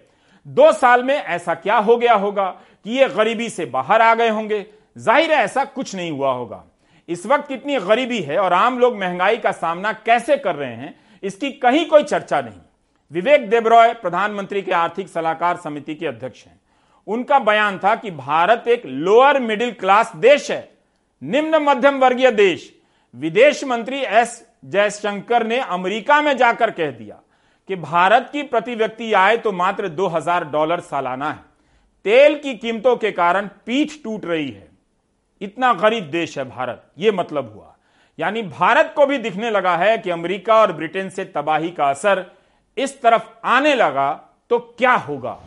दो 0.46 0.72
साल 0.74 1.04
में 1.04 1.16
ऐसा 1.16 1.54
क्या 1.56 1.78
हो 1.78 1.98
गया 1.98 2.14
होगा 2.16 2.46
कि 2.86 2.98
ये 3.00 3.08
गरीबी 3.10 3.50
से 3.50 3.66
बाहर 3.68 4.02
आ 4.02 4.14
गए 4.16 4.30
होंगे? 4.30 4.66
ज़ाहिर 4.98 5.32
है 5.32 5.44
ऐसा 5.44 5.64
कुछ 5.66 5.96
नहीं 5.96 6.12
हुआ 6.12 6.32
होगा। 6.32 6.64
इस 7.10 7.26
वक्त 7.26 7.48
कितनी 7.48 7.80
गरीबी 7.80 8.20
है 8.20 8.38
और 8.38 8.54
आम 8.54 8.80
लोग 8.80 8.98
महँगाई 8.98 9.38
का 9.38 9.52
सामना 9.52 9.92
कैसे 9.96 10.38
कर 10.38 10.56
रहे 10.56 10.74
हैं, 10.74 10.96
इसकी 11.24 11.52
कहीं 11.52 11.86
कोई 11.86 12.04
चर्चा 12.04 12.42
नहीं। 12.42 12.60
विवेक 13.12 13.50
देबरॉय 13.50 13.94
प्रधानमंत्री 13.94 14.62
के 14.62 14.72
आर्थिक 14.72 15.10
सलाहकार 15.10 15.58
समिति 15.58 15.96
के 15.96 16.08
अध्यक्ष 16.08 16.46
हैं। 16.46 16.60
उनका 17.08 17.40
बयान 17.40 17.78
था 17.78 17.96
कि 17.96 18.12
भारत 18.12 18.68
एक 18.68 18.86
लोअर 18.86 19.40
मिडिल 19.40 19.72
क्लास 19.72 20.12
देश 20.16 20.50
है, 20.52 20.70
निम्न 21.22 21.64
मध्यम 21.64 22.00
वर्गीय 22.00 22.32
देश। 22.32 22.72
विदेश 23.14 23.64
मंत्री 23.64 24.00
एस 24.00 24.44
जयशंकर 24.66 25.46
ने 25.48 25.60
अमेरिका 25.60 26.22
में 26.22 26.36
जाकर 26.38 26.72
कह 26.72 26.92
दिया 26.92 27.22
कि 27.70 27.76
भारत 27.76 28.30
की 28.32 28.44
प्रति 28.44 28.76
व्यक्ति 28.76 29.12
आय 29.14 29.38
तो 29.38 29.52
मात्र 29.52 29.88
2000 29.90 30.44
डॉलर 30.44 30.80
सालाना 30.80 31.30
है। 31.30 31.40
तेल 32.06 32.38
की 32.40 32.54
कीमतों 32.56 32.96
के 32.96 33.12
कारण 33.12 33.50
पीठ 33.66 33.92
टूट 34.04 34.26
रही 34.26 34.50
है। 34.50 34.68
इतना 35.42 35.74
गरीब 35.74 36.04
देश 36.04 36.38
है 36.38 36.44
भारत। 36.50 36.84
यह 37.00 37.12
मतलब 37.12 37.52
हुआ। 37.56 37.74
यानी 38.20 38.42
भारत 38.42 38.94
को 38.96 39.06
भी 39.06 39.18
दिखने 39.18 39.50
लगा 39.52 39.76
है 39.78 39.98
कि 39.98 40.10
अमेरिका 40.10 40.56
और 40.56 40.72
ब्रिटेन 40.72 41.10
से 41.10 41.26
तबाही 41.26 41.70
का 41.70 41.90
असर 41.90 42.26
इस 42.78 43.02
तरफ़ 43.02 43.24
आने 43.46 43.74
लगा 43.76 44.12
तो 44.52 44.60
क्या 44.78 44.94
होगा? 44.94 45.38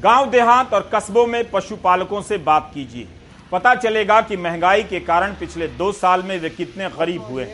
गाँव 0.00 0.30
देहात 0.30 0.74
और 0.74 0.90
कस्बों 0.94 1.26
में 1.26 1.50
पशुपालकों 1.50 2.22
से 2.22 2.38
बात 2.38 2.70
कीजिए। 2.74 3.08
पता 3.52 3.74
चलेगा 3.74 4.20
कि 4.20 4.36
महँगाई 4.36 4.82
के 4.82 5.00
कारण 5.00 5.34
पिछले 5.34 5.68
दो 5.68 5.90
साल 5.92 6.22
में 6.22 6.38
वे 6.38 6.50
कितने 6.50 6.88
गरीब 6.90 7.22
हुए। 7.22 7.44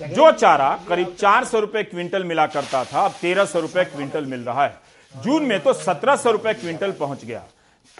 जो 0.00 0.30
चारा 0.32 0.78
करीब 0.88 1.14
चार 1.18 1.44
सौ 1.44 1.60
रुपए 1.60 1.82
क्विंटल 1.82 2.24
मिला 2.24 2.46
करता 2.46 2.84
था, 2.84 3.04
अब 3.04 3.12
तेरह 3.12 3.44
सौ 3.44 3.60
रुपए 3.60 3.84
क्विंटल 3.84 4.24
मिल 4.24 4.40
रहा 4.40 4.64
है। 4.64 4.76
जून 5.14 5.42
में 5.42 5.58
तो 5.60 5.72
सत्रह 5.72 6.16
सौ 6.16 6.30
रुपए 6.30 6.54
क्विंटल 6.54 6.92
पहुँच 6.92 7.24
गया। 7.24 7.42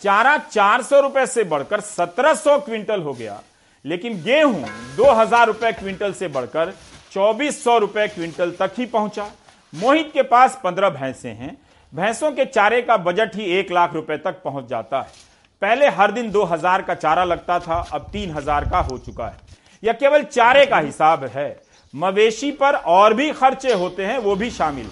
चारा 0.02 0.36
चार 0.40 0.82
सौ 0.82 1.00
रुपए 1.00 1.26
से 1.26 1.44
बढ़कर 1.44 1.80
सत्रह 1.80 2.34
सौ 2.36 2.58
क्विंटल 2.60 3.02
हो 3.02 3.12
गया। 3.12 3.40
लेकिन 3.84 4.22
गेहूँ 4.22 4.64
दो 4.96 5.10
हज़ार 5.12 5.46
रुपए 5.46 5.72
क्विंटल 5.72 6.12
से 6.12 6.28
बढ़कर 6.28 6.72
चौबीस 7.12 7.62
सौ 7.64 7.76
रुपए 7.78 8.06
क्विंटल 8.08 8.50
तक 8.60 8.72
ही 8.78 8.86
पहुँचा। 8.86 9.30
मोहित 9.72 10.10
के 10.12 10.22
पास 10.24 10.58
पंद्रह 10.64 10.90
भैंसे 10.90 11.28
हैं। 11.30 11.56
भैंसों 11.92 12.30
के 12.32 12.44
चारे 12.44 12.80
का 12.82 12.96
बजट 12.98 13.36
ही 13.36 13.44
एक 13.52 13.72
लाख 13.72 13.94
रुपए 13.94 14.16
तक 14.16 14.42
पहुँच 14.44 14.68
जाता 14.68 15.00
है। 15.00 15.26
पहले 15.62 15.88
हर 15.90 16.12
दिन 16.12 16.30
दो 16.30 16.44
हज़ार 16.44 16.82
का 16.82 16.94
चारा 16.94 17.24
लगता 17.24 17.58
था, 17.58 17.78
अब 17.92 18.08
तीन 18.12 18.30
हज़ार 18.30 18.68
का 18.70 18.78
हो 18.80 18.98
चुका 18.98 19.26
है। 19.26 19.36
यह 19.82 19.92
केवल 19.92 20.22
चारे 20.24 20.64
का 20.66 20.78
हिसाब 20.78 21.24
है। 21.26 21.60
मवेशी 21.94 22.50
पर 22.52 22.74
और 22.74 23.14
भी 23.14 23.30
खर्चे 23.32 23.72
होते 23.74 24.06
हैं, 24.06 24.18
वो 24.18 24.34
भी 24.36 24.50
शामिल 24.50 24.88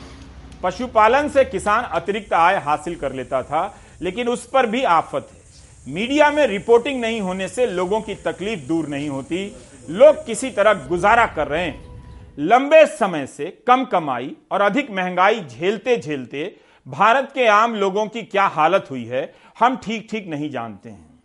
पशुपालन 0.63 1.29
से 1.29 1.45
किसान 1.45 1.85
अतिरिक्त 1.93 2.33
आय 2.33 2.57
हासिल 2.59 2.95
कर 2.97 3.13
लेता 3.13 3.43
था 3.43 3.63
लेकिन 4.03 4.29
उस 4.29 4.47
पर 4.47 4.67
भी 4.67 4.83
आफत 4.83 5.29
है। 5.33 5.45
मीडिया 5.87 6.31
में 6.31 6.47
रिपोर्टिंग 6.47 7.01
नहीं 7.01 7.21
होने 7.21 7.49
से 7.49 7.67
लोगों 7.67 8.01
की 8.01 8.15
तकलीफ़ 8.15 8.61
दूर 8.61 8.89
नहीं 8.89 9.09
होती। 9.09 9.57
लोग 9.91 10.25
किसी 10.27 10.51
तरह 10.51 10.87
गुजारा 10.89 11.27
कर 11.27 11.49
रहे 11.49 11.65
हैं। 11.65 12.35
लंबे 12.39 12.85
समय 12.87 13.27
से 13.27 13.47
कम 13.67 13.85
कमाई 13.85 14.35
और 14.53 14.61
अधिक 14.61 14.91
महँगाई 14.91 15.41
झेलते 15.41 15.97
झेलते 15.97 16.55
भारत 16.87 17.31
के 17.35 17.47
आम 17.47 17.75
लोगों 17.75 18.07
की 18.07 18.23
क्या 18.23 18.47
हालत 18.47 18.87
हुई 18.91 19.05
है, 19.05 19.33
हम 19.59 19.77
ठीक 19.77 20.07
ठीक 20.11 20.27
नहीं 20.27 20.51
जानते 20.51 20.89
हैं। 20.89 21.23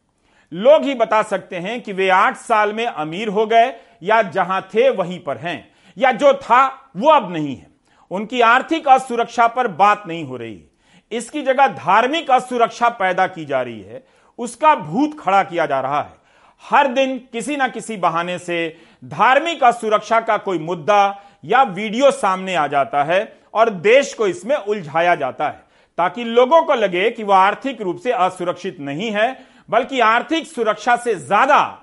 लोग 0.52 0.84
ही 0.84 0.94
बता 0.96 1.22
सकते 1.24 1.56
हैं 1.56 1.82
कि 1.82 1.94
वे 1.94 2.10
आठ 2.10 2.38
साल 2.38 2.74
में 2.74 2.86
अमीर 2.86 3.28
हो 3.28 3.46
गए 3.46 3.74
या 4.04 4.22
जहाँ 4.22 4.62
थे 4.76 4.90
वहीं 4.90 5.20
पर 5.20 5.38
हैं, 5.38 5.72
या 5.98 6.12
जो 6.12 6.34
था 6.34 6.66
वो 6.98 7.10
अब 7.10 7.32
नहीं 7.34 7.56
है। 7.56 7.68
उनकी 8.12 8.42
आर्थिक 8.42 8.88
असुरक्षा 8.88 9.48
पर 9.48 9.68
बात 9.68 10.04
नहीं 10.08 10.24
हो 10.26 10.38
रही। 10.38 10.62
इसकी 11.12 11.42
जगह 11.42 11.68
धार्मिक 11.70 12.32
असुरक्षा 12.32 12.90
पैदा 12.92 13.28
की 13.28 13.46
जा 13.46 13.62
रही 13.62 13.82
है, 13.82 14.04
उसका 14.40 14.76
भूत 14.76 15.20
खड़ा 15.20 15.44
किया 15.44 15.66
जा 15.66 15.80
रहा 15.82 16.02
है। 16.02 16.20
हर 16.64 16.88
दिन 16.90 17.18
किसी 17.32 17.56
ना 17.58 17.68
किसी 17.68 17.98
बहाने 17.98 18.38
से 18.40 18.78
धार्मिक 19.04 19.64
असुरक्षा 19.64 20.20
का 20.22 20.38
कोई 20.40 20.60
मुद्दा 20.60 21.20
या 21.46 21.62
वीडियो 21.66 22.12
सामने 22.14 22.56
आ 22.56 22.66
जाता 22.68 23.04
है 23.04 23.22
और 23.54 23.70
देश 23.70 24.14
को 24.14 24.28
इसमें 24.28 24.56
उलझाया 24.56 25.16
जाता 25.16 25.48
है, 25.48 25.64
ताकि 25.98 26.24
लोगों 26.24 26.62
को 26.64 26.74
लगे 26.76 27.10
कि 27.12 27.24
वह 27.24 27.36
आर्थिक 27.38 27.82
रूप 27.82 27.98
से 27.98 28.12
असुरक्षित 28.12 28.80
नहीं 28.80 29.12
है, 29.12 29.38
बल्कि 29.70 30.00
आर्थिक 30.00 30.48
सुरक्षा 30.48 30.96
से 30.96 31.16
ज़्यादा 31.16 31.78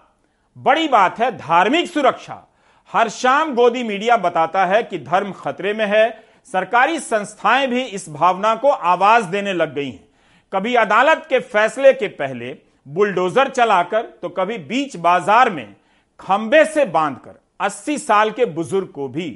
बड़ी 0.56 0.88
बात 0.88 1.18
है 1.18 1.30
धार्मिक 1.38 1.88
सुरक्षा। 1.88 2.44
हर 2.90 3.08
शाम 3.08 3.54
गोदी 3.54 3.82
मीडिया 3.82 4.16
बताता 4.16 4.64
है 4.66 4.82
कि 4.82 4.98
धर्म 5.00 5.32
खतरे 5.34 5.72
में 5.72 5.86
है 5.86 6.08
सरकारी 6.46 6.98
संस्थाएँ 6.98 7.66
भी 7.66 7.82
इस 7.82 8.08
भावना 8.08 8.54
को 8.54 8.68
आवाज़ 8.68 9.26
देने 9.26 9.52
लग 9.52 9.74
गई 9.74 9.90
हैं। 9.90 10.06
कभी 10.52 10.74
अदालत 10.74 11.26
के 11.28 11.38
फैसले 11.40 11.92
के 11.92 12.08
पहले 12.08 12.56
बुलडोजर 12.86 13.48
चलाकर 13.48 14.02
तो 14.22 14.28
कभी 14.28 14.58
बीच 14.58 14.96
बाज़ार 14.96 15.50
में 15.50 15.74
खंबे 16.20 16.64
से 16.64 16.84
बांधकर 16.84 17.38
80 17.60 17.96
साल 17.98 18.30
के 18.30 18.44
बुज़ुर्ग 18.46 18.88
को 18.88 19.08
भी 19.08 19.30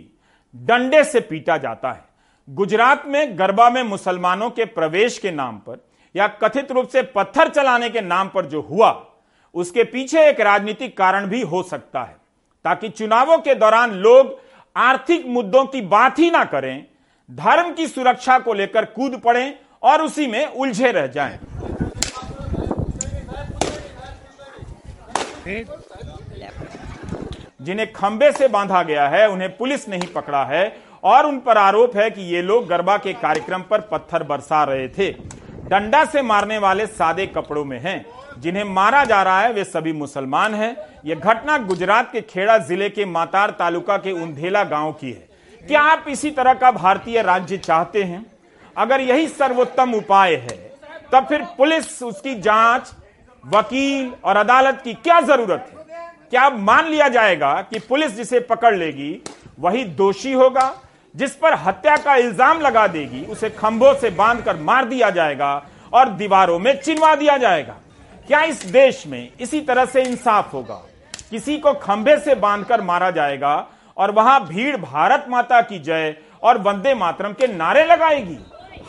डंडे 0.55 1.03
से 1.05 1.21
पीटा 1.21 1.57
जाता 1.57 1.91
है। 1.93 2.05
गुजरात 2.49 3.07
में 3.07 3.39
गरबा 3.39 3.69
में 3.71 3.83
मुसलमानों 3.83 4.49
के 4.51 4.65
प्रवेश 4.65 5.19
के 5.19 5.31
नाम 5.31 5.59
पर, 5.59 5.85
या 6.15 6.27
कथित 6.43 6.73
रूप 6.73 6.89
से 6.89 7.03
पत्थर 7.03 7.49
चलाने 7.49 7.91
के 7.91 8.01
नाम 8.01 8.29
पर 8.29 8.47
जो 8.47 8.61
हुआ, 8.61 8.91
उसके 9.55 9.85
पीछे 9.85 10.29
एक 10.29 10.41
राजनीतिक 10.41 10.97
कारण 10.97 11.27
भी 11.27 11.41
हो 11.43 11.63
सकता 11.63 12.03
है। 12.03 12.17
ताकि 12.65 12.89
चुनावों 12.89 13.39
के 13.39 13.55
दौरान 13.55 13.93
लोग 13.93 14.39
आर्थिक 14.77 15.27
मुद्दों 15.27 15.65
की 15.67 15.81
बात 15.83 16.19
ही 16.19 16.31
ना 16.31 16.45
करें 16.45 16.85
धर्म 17.33 17.73
की 17.73 17.87
सुरक्षा 17.87 18.39
को 18.39 18.53
लेकर 18.55 18.85
कूद 18.87 19.21
पड़े 19.25 19.55
और 19.83 20.03
उसी 20.03 20.27
में 20.27 20.47
उलझे 20.47 20.91
रह 20.93 21.07
जाएँ। 21.07 21.39
जिन्हें 27.61 27.93
खंबे 27.93 28.31
से 28.33 28.49
बांधा 28.49 28.83
गया 28.83 29.09
है, 29.09 29.29
उन्हें 29.29 29.57
पुलिस 29.57 29.89
नहीं 29.89 30.07
पकड़ा 30.07 30.45
है 30.45 30.77
और 31.05 31.27
उन 31.27 31.39
पर 31.39 31.59
आरोप 31.59 31.97
है 31.97 32.11
कि 32.11 32.23
ये 32.23 32.43
लोग 32.43 32.67
गरबा 32.69 32.97
के 32.97 33.13
कार्यक्रम 33.13 33.63
पर 33.63 33.81
पत्थर 33.81 34.23
बरसा 34.23 34.63
रहे 34.65 34.89
थे। 34.89 35.11
डंडा 35.65 36.05
से 36.05 36.23
मारने 36.23 36.59
वाले 36.59 36.87
सादे 36.87 37.27
कपड़ों 37.27 37.65
में 37.65 37.79
हैं। 37.79 38.05
जिन्हें 38.39 38.65
मारा 38.65 39.05
जा 39.05 39.23
रहा 39.23 39.41
है, 39.41 39.53
वे 39.53 39.65
सभी 39.65 39.93
मुसलमान 39.93 40.55
हैं। 40.55 40.77
यह 41.05 41.15
घटना 41.15 41.59
गुजरात 41.59 42.13
के 42.13 42.21
खेड़ा 42.21 42.59
ज़िले 42.59 42.89
के 42.91 43.05
मातार 43.05 43.51
तालुका 43.51 43.97
के 43.97 44.13
उंधेला 44.13 44.65
गाँव 44.65 44.93
की 44.93 45.13
है। 45.13 45.32
क्या 45.69 45.81
आप 45.81 46.05
इसी 46.09 46.31
तरह 46.31 46.55
का 46.55 46.71
भारतीय 46.71 47.23
राज्य 47.23 47.57
चाहते 47.57 48.03
हैं? 48.03 48.25
अगर 48.77 49.01
यही 49.01 49.29
सर्वोत्तम 49.29 49.95
उपाय 49.95 50.35
है, 50.35 50.57
तब 51.13 51.27
फिर 51.27 51.43
पुलिस, 51.59 52.03
उसकी 52.03 52.35
जाँच, 52.35 52.93
वकील 53.45 54.13
और 54.25 54.37
अदालत 54.37 54.81
की 54.85 54.95
क्या 54.95 55.21
ज़रूरत 55.21 55.67
है? 55.71 56.11
क्या 56.31 56.51
मान 56.51 56.87
लिया 56.87 57.09
जाएगा 57.09 57.55
कि 57.71 57.79
पुलिस 57.79 58.17
जिसे 58.17 58.41
पकड़ 58.41 58.75
लेगी, 58.77 59.23
वही 59.61 59.85
दोषी 59.85 60.33
होगा, 60.33 60.75
जिस 61.15 61.35
पर 61.35 61.55
हत्या 61.55 61.97
का 61.97 62.15
इल्ज़ाम 62.15 62.61
लगा 62.61 62.87
देगी, 62.87 63.25
उसे 63.25 63.51
खंभों 63.51 63.95
से 63.95 64.11
बांधकर 64.11 64.57
मार 64.57 64.85
दिया 64.85 65.11
जाएगा 65.11 65.67
और 65.93 66.09
दीवारों 66.09 66.59
में 66.59 66.81
चिनवा 66.81 67.15
दिया 67.15 67.37
जाएगा? 67.37 67.77
क्या 68.29 68.43
इस 68.43 68.65
देश 68.67 69.07
में 69.07 69.29
इसी 69.41 69.61
तरह 69.61 69.85
से 69.85 70.03
इंसाफ 70.03 70.53
होगा? 70.55 70.83
किसी 71.31 71.59
को 71.59 71.73
खंभे 71.73 72.17
से 72.19 72.35
बांधकर 72.35 72.81
मारा 72.81 73.11
जाएगा 73.11 73.55
और 73.97 74.11
वहाँ 74.11 74.47
भीड़ 74.47 74.77
भारत 74.77 75.27
माता 75.29 75.61
की 75.61 75.79
जय 75.79 76.15
और 76.43 76.59
वंदे 76.59 76.95
मातरम 76.95 77.33
के 77.33 77.47
नारे 77.47 77.85
लगाएगी। 77.85 78.39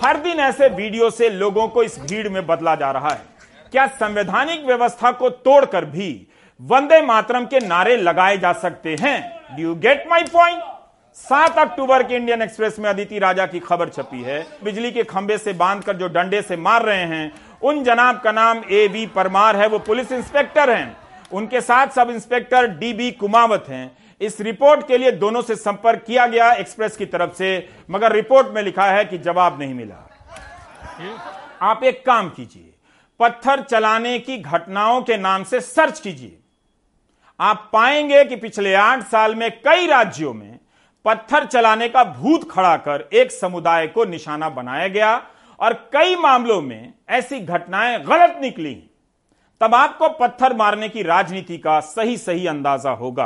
हर 0.04 0.18
दिन 0.18 0.40
ऐसे 0.40 0.68
वीडियो 0.68 1.10
से 1.10 1.30
लोगों 1.30 1.68
को 1.68 1.84
इस 1.84 2.00
भीड़ 2.00 2.30
में 2.30 2.46
बदला 2.48 2.76
जा 2.76 2.92
रहा 2.92 3.10
है। 3.10 3.22
क्या 3.72 3.88
संवैधानिक 3.88 4.66
व्यवस्था 4.66 5.12
को 5.12 5.30
तोड़कर 5.30 5.86
भी 5.86 6.28
वंदे 6.62 7.02
मातरम 7.02 7.46
के 7.46 7.60
नारे 7.60 7.98
लगाए 7.98 8.38
जा 8.38 8.54
सकते 8.54 8.96
हैं? 9.02 9.40
Do 9.56 9.64
you 9.64 9.76
get 9.76 10.06
my 10.10 10.24
point 10.24 10.62
सात 11.16 11.58
अक्टूबर 11.58 12.04
के 12.04 12.16
इंडियन 12.16 12.42
एक्सप्रेस 12.42 12.80
में 12.80 12.90
अदिति 12.90 13.20
राजा 13.20 13.46
की 13.46 13.60
खबर 13.60 13.90
छपी 13.90 14.22
है। 14.22 14.48
बिजली 14.64 14.92
के 14.92 15.04
खंबे 15.04 15.38
से 15.38 15.54
बांधकर 15.54 15.98
जो 15.98 16.08
डंडे 16.08 16.42
से 16.42 16.58
मार 16.58 16.84
रहे 16.84 17.04
हैं, 17.04 17.32
उन 17.62 17.84
जनाब 17.84 18.20
का 18.20 18.32
नाम 18.32 18.62
ए 18.72 18.88
बी 18.88 19.06
परमार 19.08 19.58
है, 19.58 19.68
वो 19.68 19.80
पुलिस 19.80 20.12
इंस्पेक्टर 20.12 20.70
हैं। 20.70 20.98
उनके 21.32 21.62
साथ 21.62 21.88
sub 21.88 22.10
inspector 22.10 22.68
D 22.68 22.94
B 22.94 23.12
Kumawat 23.12 23.66
हैं। 23.70 23.98
इस 24.22 24.40
रिपोर्ट 24.42 24.88
के 24.88 24.98
लिए 24.98 25.12
दोनों 25.12 25.42
से 25.42 25.56
संपर्क 25.56 26.04
किया 26.08 26.28
गया 26.28 26.52
एक्सप्रेस 26.54 26.98
की 26.98 27.06
तरफ़ 27.06 27.34
से, 27.34 27.70
मगर 27.92 28.12
रिपोर्ट 28.12 28.48
में 28.48 28.62
लिखा 28.64 28.86
है 28.86 29.06
कि 29.06 29.18
जवाब 29.18 29.60
नहीं 29.60 29.74
मिला। 29.74 30.10
आप 31.62 31.84
एक 31.84 32.06
काम 32.06 32.30
कीजिए, 32.30 32.74
पत्थर 33.20 33.62
चलाने 33.62 34.18
की 34.20 34.38
घटनाओं 34.38 35.02
के 35.02 35.18
नाम 35.18 35.44
से 35.44 35.62
सर्च 35.62 36.00
कीजिए। 36.00 36.40
आप 37.40 37.70
पाएँगे 37.74 38.24
कि 38.26 38.36
पिछले 38.36 38.74
आठ 38.74 39.04
साल 39.04 39.36
में 39.36 39.50
कई 39.60 39.88
राज्यों 39.88 40.34
में 40.34 40.60
पत्थर 41.06 41.46
चलाने 41.46 41.90
का 41.90 42.04
भूत 42.04 42.50
खड़ा 42.52 42.76
कर 42.78 43.08
एक 43.14 43.32
समुदाय 43.32 43.88
को 43.88 44.06
निशाना 44.06 44.50
बनाया 44.50 44.88
गया 44.88 45.16
और 45.60 45.74
कई 45.94 46.16
मामलों 46.16 46.62
में 46.62 46.94
ऐसी 47.10 47.40
घटनाएँ 47.40 48.00
गलत 48.00 48.38
निकली। 48.42 48.74
तब 49.62 49.76
आपको 49.76 50.10
पत्थर 50.10 50.54
मारने 50.54 50.90
की 50.90 51.04
राजनीति 51.04 51.58
का 51.58 51.80
सही 51.80 52.18
सही 52.18 52.48
अंदाज़ा 52.48 52.92
होगा। 52.92 53.26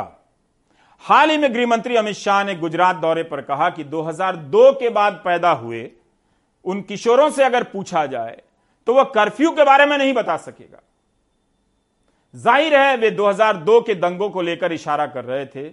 हाल 1.04 1.30
ही 1.30 1.36
में 1.38 1.52
गृहमंत्री 1.54 1.96
अमित 1.96 2.16
शाह 2.16 2.42
ने 2.44 2.54
गुजरात 2.54 2.96
दौरे 2.96 3.22
पर 3.22 3.40
कहा 3.40 3.68
कि 3.70 3.84
2002 3.84 4.72
के 4.72 4.88
बाद 4.88 5.20
पैदा 5.24 5.50
हुए 5.52 5.90
उन 6.64 6.80
किशोरों 6.82 7.28
से 7.30 7.44
अगर 7.44 7.62
पूछा 7.64 8.04
जाए 8.06 8.36
तो 8.86 8.94
वह 8.94 9.04
कर्फ्यू 9.14 9.50
के 9.50 9.64
बारे 9.64 9.86
में 9.86 9.96
नहीं 9.98 10.12
बता 10.14 10.36
सकेगा। 10.36 10.82
ज़ाहिर 12.34 12.74
है, 12.76 12.96
वे 12.96 13.10
2002 13.10 13.80
के 13.80 13.94
दंगों 13.94 14.28
को 14.30 14.42
लेकर 14.42 14.72
इशारा 14.72 15.06
कर 15.06 15.24
रहे 15.24 15.46
थे 15.46 15.70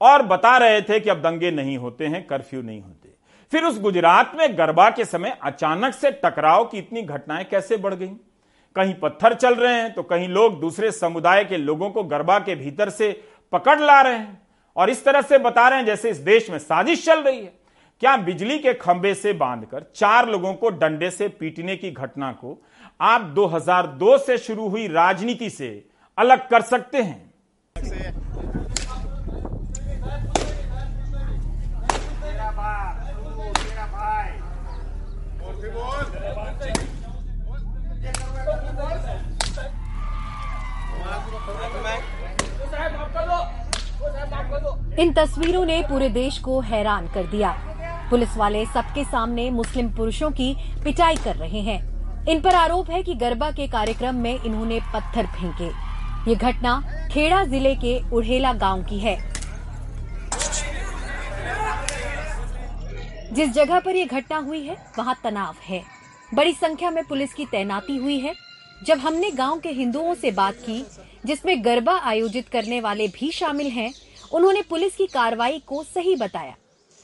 और 0.00 0.22
बता 0.22 0.56
रहे 0.56 0.80
थे 0.82 1.00
कि 1.00 1.10
अब 1.10 1.20
दंगे 1.22 1.50
नहीं 1.50 1.76
होते 1.78 2.06
हैं, 2.06 2.26
कर्फ्यू 2.26 2.62
नहीं 2.62 2.80
होते। 2.80 3.14
फिर 3.52 3.64
उस 3.64 3.80
गुजरात 3.80 4.32
में 4.34 4.56
गरबा 4.58 4.88
के 4.90 5.04
समय 5.04 5.36
अचानक 5.42 5.94
से 5.94 6.10
टकराव 6.24 6.64
की 6.64 6.78
इतनी 6.78 7.02
घटनाएँ 7.02 7.44
कैसे 7.44 7.76
बढ़ 7.76 7.94
गई? 7.94 8.10
कहीं 8.76 8.94
पत्थर 8.94 9.34
चल 9.34 9.54
रहे 9.54 9.74
हैं 9.74 9.92
तो 9.94 10.02
कहीं 10.02 10.28
लोग 10.28 10.60
दूसरे 10.60 10.90
समुदाय 10.92 11.44
के 11.44 11.56
लोगों 11.56 11.90
को 11.90 12.02
गरबा 12.04 12.38
के 12.38 12.54
भीतर 12.54 12.90
से 12.90 13.10
पकड़ 13.52 13.80
ला 13.80 14.00
रहे 14.00 14.14
हैं। 14.14 14.47
और 14.76 14.90
इस 14.90 15.04
तरह 15.04 15.22
से 15.22 15.38
बता 15.38 15.68
रहे 15.68 15.78
हैं 15.78 15.86
जैसे 15.86 16.10
इस 16.10 16.16
देश 16.16 16.50
में 16.50 16.58
साजिश 16.58 17.04
चल 17.04 17.22
रही 17.22 17.38
है। 17.38 17.52
क्या 18.00 18.16
बिजली 18.16 18.58
के 18.58 18.74
खंभे 18.74 19.14
से 19.14 19.32
बांधकर 19.32 19.84
चार 19.94 20.28
लोगों 20.28 20.54
को 20.54 20.68
डंडे 20.70 21.10
से 21.10 21.28
पीटने 21.28 21.76
की 21.76 21.90
घटना 21.90 22.32
को 22.32 22.62
आप 23.00 23.20
2002 23.34 24.18
से 24.18 24.38
शुरू 24.38 24.68
हुई 24.68 24.86
राजनीति 24.88 25.50
से 25.50 25.84
अलग 26.18 26.48
कर 26.48 26.62
सकते 26.62 27.02
हैं? 27.02 27.32
इन 44.98 45.12
तस्वीरों 45.12 45.64
ने 45.64 45.80
पूरे 45.82 46.08
देश 46.08 46.38
को 46.38 46.60
हैरान 46.60 47.06
कर 47.06 47.26
दिया। 47.26 47.50
पुलिस 48.10 48.36
वाले 48.36 48.64
सबके 48.66 49.02
सामने 49.04 49.48
मुस्लिम 49.50 49.88
पुरुषों 49.88 50.30
की 50.30 50.54
पिटाई 50.84 51.16
कर 51.16 51.36
रहे 51.36 51.60
हैं। 51.60 52.26
इन 52.28 52.40
पर 52.40 52.54
आरोप 52.54 52.90
है 52.90 53.02
कि 53.02 53.14
गरबा 53.14 53.50
के 53.50 53.66
कार्यक्रम 53.66 54.14
में 54.14 54.42
इन्होंने 54.44 54.80
पत्थर 54.94 55.26
फेंके। 55.26 55.68
ये 56.30 56.34
घटना 56.36 56.80
खेड़ा 57.12 57.44
ज़िले 57.44 57.74
के 57.74 57.98
उड़ेला 58.10 58.52
गाँव 58.54 58.82
की 58.82 58.98
है। 58.98 59.16
जिस 63.32 63.52
जगह 63.52 63.80
पर 63.80 63.96
यह 63.96 64.06
घटना 64.06 64.38
हुई 64.38 64.62
है, 64.62 64.76
वहाँ 64.98 65.16
तनाव 65.24 65.54
है। 65.64 65.82
बड़ी 66.34 66.52
संख्या 66.52 66.90
में 66.90 67.02
पुलिस 67.04 67.34
की 67.34 67.44
तैनाती 67.44 67.96
हुई 67.96 68.18
है। 68.18 68.34
जब 68.86 68.98
हमने 68.98 69.30
गाँव 69.30 69.58
के 69.58 69.68
हिंदुओं 69.68 70.14
से 70.14 70.30
बात 70.32 70.54
की, 70.66 70.84
जिसमें 71.26 71.64
गरबा 71.64 71.98
आयोजित 72.04 72.48
करने 72.48 72.80
वाले 72.80 73.08
भी 73.08 73.30
शामिल 73.30 73.66
हैं 73.66 73.92
उन्होंने 74.32 74.62
पुलिस 74.62 74.96
की 74.96 75.06
कार्रवाई 75.06 75.62
को 75.66 75.82
सही 75.84 76.16
बताया। 76.16 76.54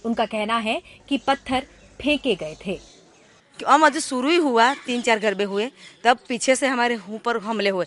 उनका 0.04 0.24
कहना 0.26 0.56
है 0.58 0.82
कि 1.08 1.18
पत्थर 1.18 1.66
फेंके 2.00 2.34
गए 2.34 2.56
थे। 2.66 2.78
हम 3.58 3.86
अभी 3.86 4.00
शुरू 4.00 4.28
ही 4.28 4.36
हुआ 4.36 4.72
तीन 4.76 5.02
चार 5.02 5.18
गरबे 5.18 5.44
हुए 5.44 5.70
तब 6.04 6.18
पीछे 6.28 6.56
से 6.56 6.66
हमारे 6.66 6.98
ऊपर 7.10 7.38
हमले 7.38 7.70
हुए। 7.70 7.86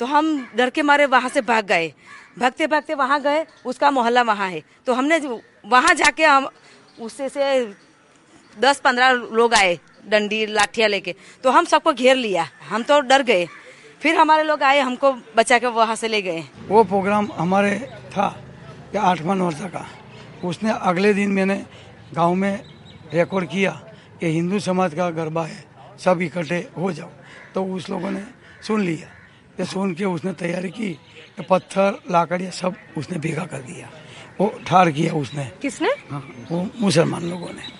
तो 0.00 0.06
हम 0.06 0.36
डर 0.56 0.70
के 0.70 0.82
मारे 0.82 1.06
वहाँ 1.06 1.28
से 1.28 1.40
भाग 1.40 1.64
गए। 1.66 1.92
भागते 2.38 2.66
भागते 2.66 2.94
वहाँ 2.94 3.20
गए 3.22 3.44
उसका 3.66 3.90
मोहल्ला 3.90 4.22
वहाँ 4.22 4.48
है। 4.50 4.62
तो 4.86 4.92
हमने 4.92 5.18
वहाँ 5.66 5.94
जाके 5.94 6.24
हम 6.24 6.48
उससे 7.00 7.28
से 7.28 7.64
दस 8.56 8.80
पंद्रह 8.80 9.10
लोग 9.10 9.54
आए 9.54 9.78
डंडी 10.08 10.44
लाठिया 10.46 10.86
लेके। 10.86 11.14
तो 11.44 11.50
हम 11.50 11.64
सबको 11.64 11.92
घेर 11.92 12.16
लिया। 12.16 12.48
हम 12.68 12.82
तो 12.82 13.00
डर 13.00 13.22
गए। 13.22 13.46
फिर 14.00 14.16
हमारे 14.16 14.42
लोग 14.42 14.62
आए 14.62 14.80
हमको 14.80 15.12
बचा 15.36 15.58
के 15.58 15.66
वहाँ 15.66 15.96
से 15.96 16.08
ले 16.08 16.22
गए। 16.22 16.44
वो 16.68 16.84
प्रोग्राम 16.84 17.28
हमारे 17.36 17.78
था। 18.10 18.28
या 18.94 19.02
आठवां 19.02 19.38
वर्ष 19.38 19.60
का। 19.60 19.86
उसने 20.44 20.70
अगले 20.72 21.14
दिन 21.14 21.30
मैंने 21.30 21.64
गाँव 22.14 22.34
में 22.34 22.62
रिकॉर्ड 23.14 23.48
किया 23.48 23.70
कि 24.20 24.26
हिंदू 24.26 24.58
समाज 24.58 24.94
का 24.94 25.10
गरबा 25.10 25.44
है 25.46 25.64
सब 25.98 26.22
इकट्ठे 26.22 26.58
हो 26.78 26.92
जाओ। 26.92 27.10
तो 27.54 27.64
उस 27.64 27.90
लोगों 27.90 28.10
ने 28.10 28.22
सुन 28.66 28.80
लिया। 28.80 29.08
ये 29.60 29.64
सुन 29.64 29.94
के 29.94 30.04
उसने 30.04 30.32
तैयारी 30.32 30.70
की 30.70 30.98
पत्थर 31.50 32.02
लाकड़िया 32.10 32.50
सब 32.50 32.74
उसने 32.98 33.18
भेगा 33.18 33.44
कर 33.44 33.58
दिया। 33.58 33.90
वो 34.40 34.46
ठार 34.66 34.90
किया 34.90 35.14
उसने। 35.14 35.44
किसने? 35.62 35.88
हाँ, 36.10 36.46
वो 36.52 36.66
मुसलमान 36.80 37.24
लोगों 37.24 37.48
ने। 37.48 37.72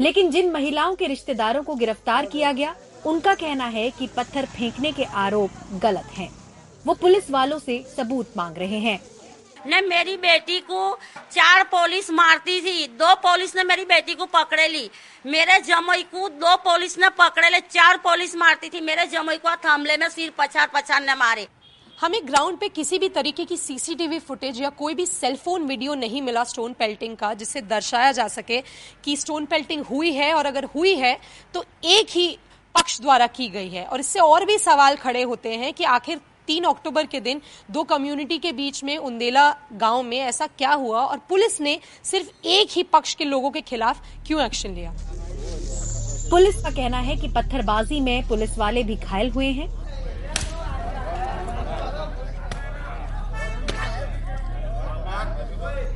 लेकिन 0.00 0.30
जिन 0.30 0.50
महिलाओं 0.50 0.94
के 0.94 1.06
रिश्तेदारों 1.06 1.62
को 1.62 1.74
गिरफ़्तार 1.74 2.26
किया 2.26 2.52
गया 2.52 2.74
उनका 3.06 3.34
कहना 3.34 3.64
है 3.64 3.90
कि 3.90 4.06
पत्थर 4.06 4.46
फेंकने 4.46 4.92
के 4.92 5.04
आरोप 5.04 5.50
गलत 5.82 6.06
हैं। 6.12 6.28
वो 6.86 6.94
पुलिस 6.94 7.30
वालों 7.30 7.58
से 7.58 7.84
सबूत 7.96 8.32
मांग 8.36 8.58
रहे 8.58 8.78
हैं। 8.78 8.98
ने 9.66 9.80
मेरी 9.82 10.16
बेटी 10.18 10.58
को 10.60 10.98
चार 11.32 11.62
पुलिस 11.64 12.10
मारती 12.12 12.60
थी। 12.60 12.86
दो 12.88 13.14
पुलिस 13.22 13.54
ने 13.56 13.64
मेरी 13.64 13.84
बेटी 13.86 14.14
को 14.14 14.26
पकड़े 14.28 14.68
ली 14.68 14.88
मेरे 15.24 15.58
जमई 15.62 16.02
को 16.04 16.28
दो 16.30 16.56
पुलिस 16.64 16.98
ने 16.98 17.08
पकड़े 17.18 17.50
ले 17.50 17.60
चार 17.62 17.96
पुलिस 17.98 18.36
मारती 18.36 18.68
थी। 18.68 18.80
मेरे 18.82 19.06
जमई 19.08 19.36
को 19.38 19.56
हमले 19.68 19.96
में 19.96 20.08
सिर 20.10 20.32
पछाड़ 20.38 20.68
पछाड़ 20.74 21.02
ने 21.02 21.14
मारे। 21.16 21.46
हमें 21.98 22.20
ग्राउंड 22.26 22.58
पे 22.58 22.68
किसी 22.70 22.98
भी 22.98 23.08
तरीके 23.10 23.44
की 23.44 23.56
सीसीटीवी 23.56 24.18
फुटेज 24.20 24.60
या 24.60 24.68
कोई 24.72 24.94
भी 24.94 25.06
सेलफोन 25.06 25.66
वीडियो 25.66 25.94
नहीं 25.94 26.22
मिला 26.22 26.44
स्टोन 26.44 26.72
पेल्टिंग 26.72 27.16
का, 27.16 27.32
जिससे 27.34 27.60
दर्शाया 27.62 28.12
जा 28.12 28.26
सके 28.28 28.62
कि 29.04 29.16
स्टोन 29.16 29.46
पेल्टिंग 29.46 29.84
हुई 29.84 30.12
है 30.12 30.32
और 30.34 30.46
अगर 30.46 30.64
हुई 30.74 30.94
है 30.96 31.18
तो 31.54 31.64
एक 31.84 32.10
ही 32.10 32.28
पक्ष 32.74 33.00
द्वारा 33.00 33.26
की 33.28 33.48
गई 33.48 33.68
है। 33.68 33.84
और 33.84 34.00
इससे 34.00 34.20
और 34.20 34.44
भी 34.44 34.58
सवाल 34.58 34.96
खड़े 34.96 35.22
होते 35.22 35.54
हैं 35.54 35.72
कि 35.72 35.84
आखिर 35.86 36.20
तीन 36.46 36.64
अक्टूबर 36.64 37.06
के 37.06 37.20
दिन 37.20 37.40
दो 37.70 37.82
कम्युनिटी 37.84 38.38
के 38.38 38.52
बीच 38.52 38.82
में, 38.84 38.96
उंदेला 38.96 39.48
गाँव 39.72 40.02
में 40.02 40.18
ऐसा 40.18 40.46
क्या 40.48 40.72
हुआ 40.72 41.00
और 41.00 41.18
पुलिस 41.28 41.60
ने 41.60 41.78
सिर्फ़ 42.04 42.46
एक 42.46 42.68
ही 42.70 42.82
पक्ष 42.82 43.14
के 43.14 43.24
लोगों 43.24 43.50
के 43.50 43.60
खिलाफ 43.60 44.02
क्यों 44.26 44.44
एक्शन 44.44 44.74
लिया? 44.74 44.94
पुलिस 46.30 46.62
का 46.62 46.70
कहना 46.70 46.98
है 46.98 47.16
कि 47.16 47.28
पत्थरबाजी 47.28 48.00
में 48.00 48.28
पुलिस 48.28 48.58
वाले 48.58 48.82
भी 48.82 48.96
घायल 48.96 49.30
हुए 49.30 49.50
हैं। 49.52 49.68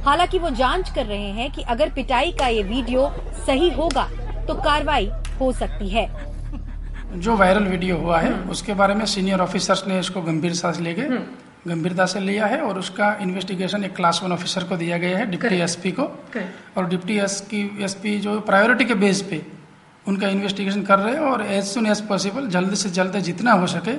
हालाँकि 0.04 0.38
वो 0.38 0.50
जाँच 0.50 0.90
कर 0.94 1.06
रहे 1.06 1.30
हैं 1.32 1.50
कि 1.52 1.62
अगर 1.62 1.90
पिटाई 1.90 2.32
का 2.32 2.48
ये 2.48 2.62
वीडियो 2.62 3.09
सही 3.46 3.70
होगा 3.70 4.09
तो 4.46 4.54
कार्रवाई 4.54 5.11
हो 5.40 5.52
सकती 5.52 5.88
है। 5.88 6.06
जो 7.06 7.36
वायरल 7.36 7.64
वीडियो 7.64 7.96
हुआ 7.96 8.18
है 8.20 8.32
उसके 8.50 8.74
बारे 8.74 8.94
में 8.94 9.04
सीनियर 9.06 9.40
ऑफिसर्स 9.40 9.86
ने 9.88 9.98
इसको 9.98 10.22
गंभीरता 10.22 10.70
से 10.72 10.82
लेके 10.82 11.02
गंभीरता 11.66 12.06
से 12.06 12.20
लिया 12.20 12.46
है 12.46 12.60
और 12.60 12.78
उसका 12.78 13.12
इन्वेस्टिगेशन 13.22 13.84
एक 13.84 13.94
क्लास 13.96 14.20
वन 14.24 14.32
ऑफिसर 14.32 14.64
को 14.64 14.76
दिया 14.76 14.98
गया 14.98 15.18
है 15.18 15.26
डिप्टी 15.30 15.56
एसपी 15.56 15.90
को। 15.92 16.02
और 16.76 16.88
डिप्टी 16.88 17.18
एस 17.18 17.40
की 17.50 17.84
एसपी 17.84 18.18
जो 18.20 18.38
प्रायोरिटी 18.40 18.84
के 18.84 18.94
बेस 18.96 19.22
पे 19.22 19.40
उनका 20.06 20.28
इन्वेस्टिगेशन 20.28 20.82
कर 20.82 20.98
रहे 20.98 21.14
हैं 21.14 21.20
और 21.22 21.44
एज 21.44 21.64
सुन 21.64 21.86
एज 21.86 22.00
पॉसिबल 22.08 22.48
जल्द 22.48 22.74
से 22.74 22.90
जल्द 22.90 23.16
जितना 23.20 23.52
हो 23.52 23.66
सके 23.66 23.94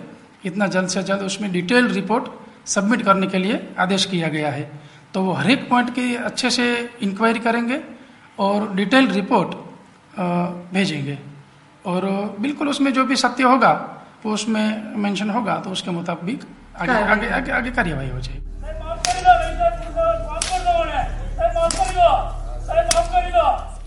इतना 0.45 0.67
जल्द 0.67 0.89
से 0.89 1.03
जल्द 1.03 1.21
उसमें 1.21 1.51
डिटेल्ड 1.51 1.91
रिपोर्ट 1.91 2.29
सबमिट 2.67 3.01
करने 3.01 3.27
के 3.27 3.37
लिए 3.37 3.61
आदेश 3.79 4.05
किया 4.05 4.27
गया 4.27 4.51
है। 4.51 4.69
तो 5.13 5.21
वो 5.23 5.33
हर 5.33 5.49
एक 5.51 5.69
पॉइंट 5.69 5.89
की 5.89 6.15
अच्छे 6.17 6.49
से 6.49 6.67
इंक्वायरी 7.01 7.39
करेंगे 7.39 7.79
और 8.39 8.73
डिटेल्ड 8.75 9.11
रिपोर्ट 9.11 9.55
भेजेंगे। 10.73 11.17
और 11.85 12.05
बिल्कुल 12.39 12.69
उसमें 12.69 12.91
जो 12.93 13.03
भी 13.05 13.15
सत्य 13.15 13.43
होगा 13.43 13.71
वो 14.25 14.33
उसमें 14.33 14.95
मेंशन 14.97 15.29
होगा 15.29 15.55
तो 15.59 15.69
उसके 15.69 15.91
मुताबिक 15.91 16.43
आगे 16.81 16.93
आगे 17.13 17.29
आगे 17.29 17.51
आगे 17.51 17.71
कार्यवाही 17.71 18.09
हो 18.09 18.19
जाएगी। 18.19 18.45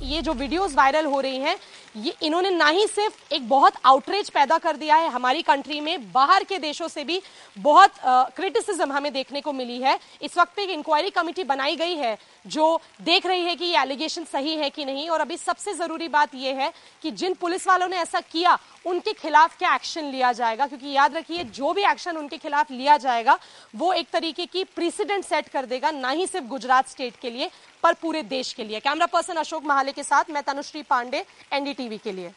ये 0.03 0.21
जो 0.23 0.33
वीडियोस 0.35 0.75
वायरल 0.75 1.07
हो 1.07 1.21
रही 1.21 1.39
हैं 1.39 1.57
ये 1.97 2.15
इन्होंने 2.23 2.51
ना 2.51 2.67
ही 2.67 2.87
सिर्फ़ 2.87 3.35
एक 3.35 3.49
बहुत 3.49 3.75
आउटरीच 3.85 4.29
पैदा 4.31 4.59
कर 4.59 4.77
दिया 4.77 4.97
है, 4.97 5.09
हमारी 5.11 5.43
कंट्री 5.43 5.81
में, 5.81 6.13
बाहर 6.13 6.45
के 6.45 6.59
देशों 6.59 6.89
से 6.89 7.05
भी 7.05 7.21
बहुत 7.59 7.93
क्रिटिसिज्म 8.37 8.93
हमें 8.93 9.13
देखने 9.13 9.41
को 9.41 9.53
मिली 9.53 9.79
है। 9.79 9.99
इस 10.23 10.37
वक्त 10.39 10.59
एक 10.59 10.71
इंक्वायरी 10.71 11.11
कमेटी 11.11 11.45
बनाई 11.45 11.77
गई 11.77 11.95
है, 11.97 12.17
जो 12.47 12.81
देख 13.03 13.27
रही 13.27 13.45
है 13.45 13.55
कि 13.57 13.65
ये 13.65 13.81
एलिगेशन 13.81 14.25
सही 14.25 14.57
है 14.57 14.71
कि 14.71 14.85
नहीं, 14.85 15.09
और 15.09 15.21
अभी 15.21 15.37
सबसे 15.37 15.75
ज़रूरी 15.75 16.09
बात 16.09 16.35
यह 16.35 16.57
है 16.57 16.73
कि 17.03 17.11
जिन 17.13 17.35
पुलिस 17.35 17.67
वालों 17.67 17.89
ने 17.89 17.97
ऐसा 17.99 18.21
किया, 18.23 18.59
उनके 18.87 19.13
खिलाफ 19.13 19.57
क्या 19.59 19.75
एक्शन 19.75 20.05
लिया 20.07 20.33
जाएगा? 20.33 20.67
क्योंकि 20.67 20.93
याद 20.93 21.17
रखिए, 21.17 21.45
जो 21.45 21.73
भी 21.73 21.83
एक्शन 21.83 22.17
उनके 22.17 22.37
खिलाफ 22.39 22.71
लिया 22.71 22.97
जाएगा, 22.99 23.39
वो 23.75 23.93
एक 23.93 24.09
तरीके 24.13 24.47
की 24.47 24.65
प्रेसिडेंट 24.67 25.25
सेट 25.25 25.49
कर 25.49 25.67
देगा, 25.67 25.91
ना 25.91 26.11
ही 26.11 26.27
सिर्फ़ 26.27 26.47
गुजरात 26.47 26.89
स्टेट 26.89 27.17
के 27.17 27.31
लिए 27.31 27.51
पर 27.83 27.95
पूरे 27.95 28.23
देश 28.25 28.53
के 28.53 28.65
लिए। 28.65 28.81
कैमरा 28.81 29.07
पर्सन 29.07 29.37
अशोक 29.37 29.65
महाले 29.65 29.93
के 29.93 30.03
साथ, 30.03 30.31
मैं 30.31 30.43
तनुश्री 30.43 30.83
पांडे, 30.83 31.25
एनडीटीवी 31.53 31.99
के 31.99 32.13
लिए। 32.13 32.31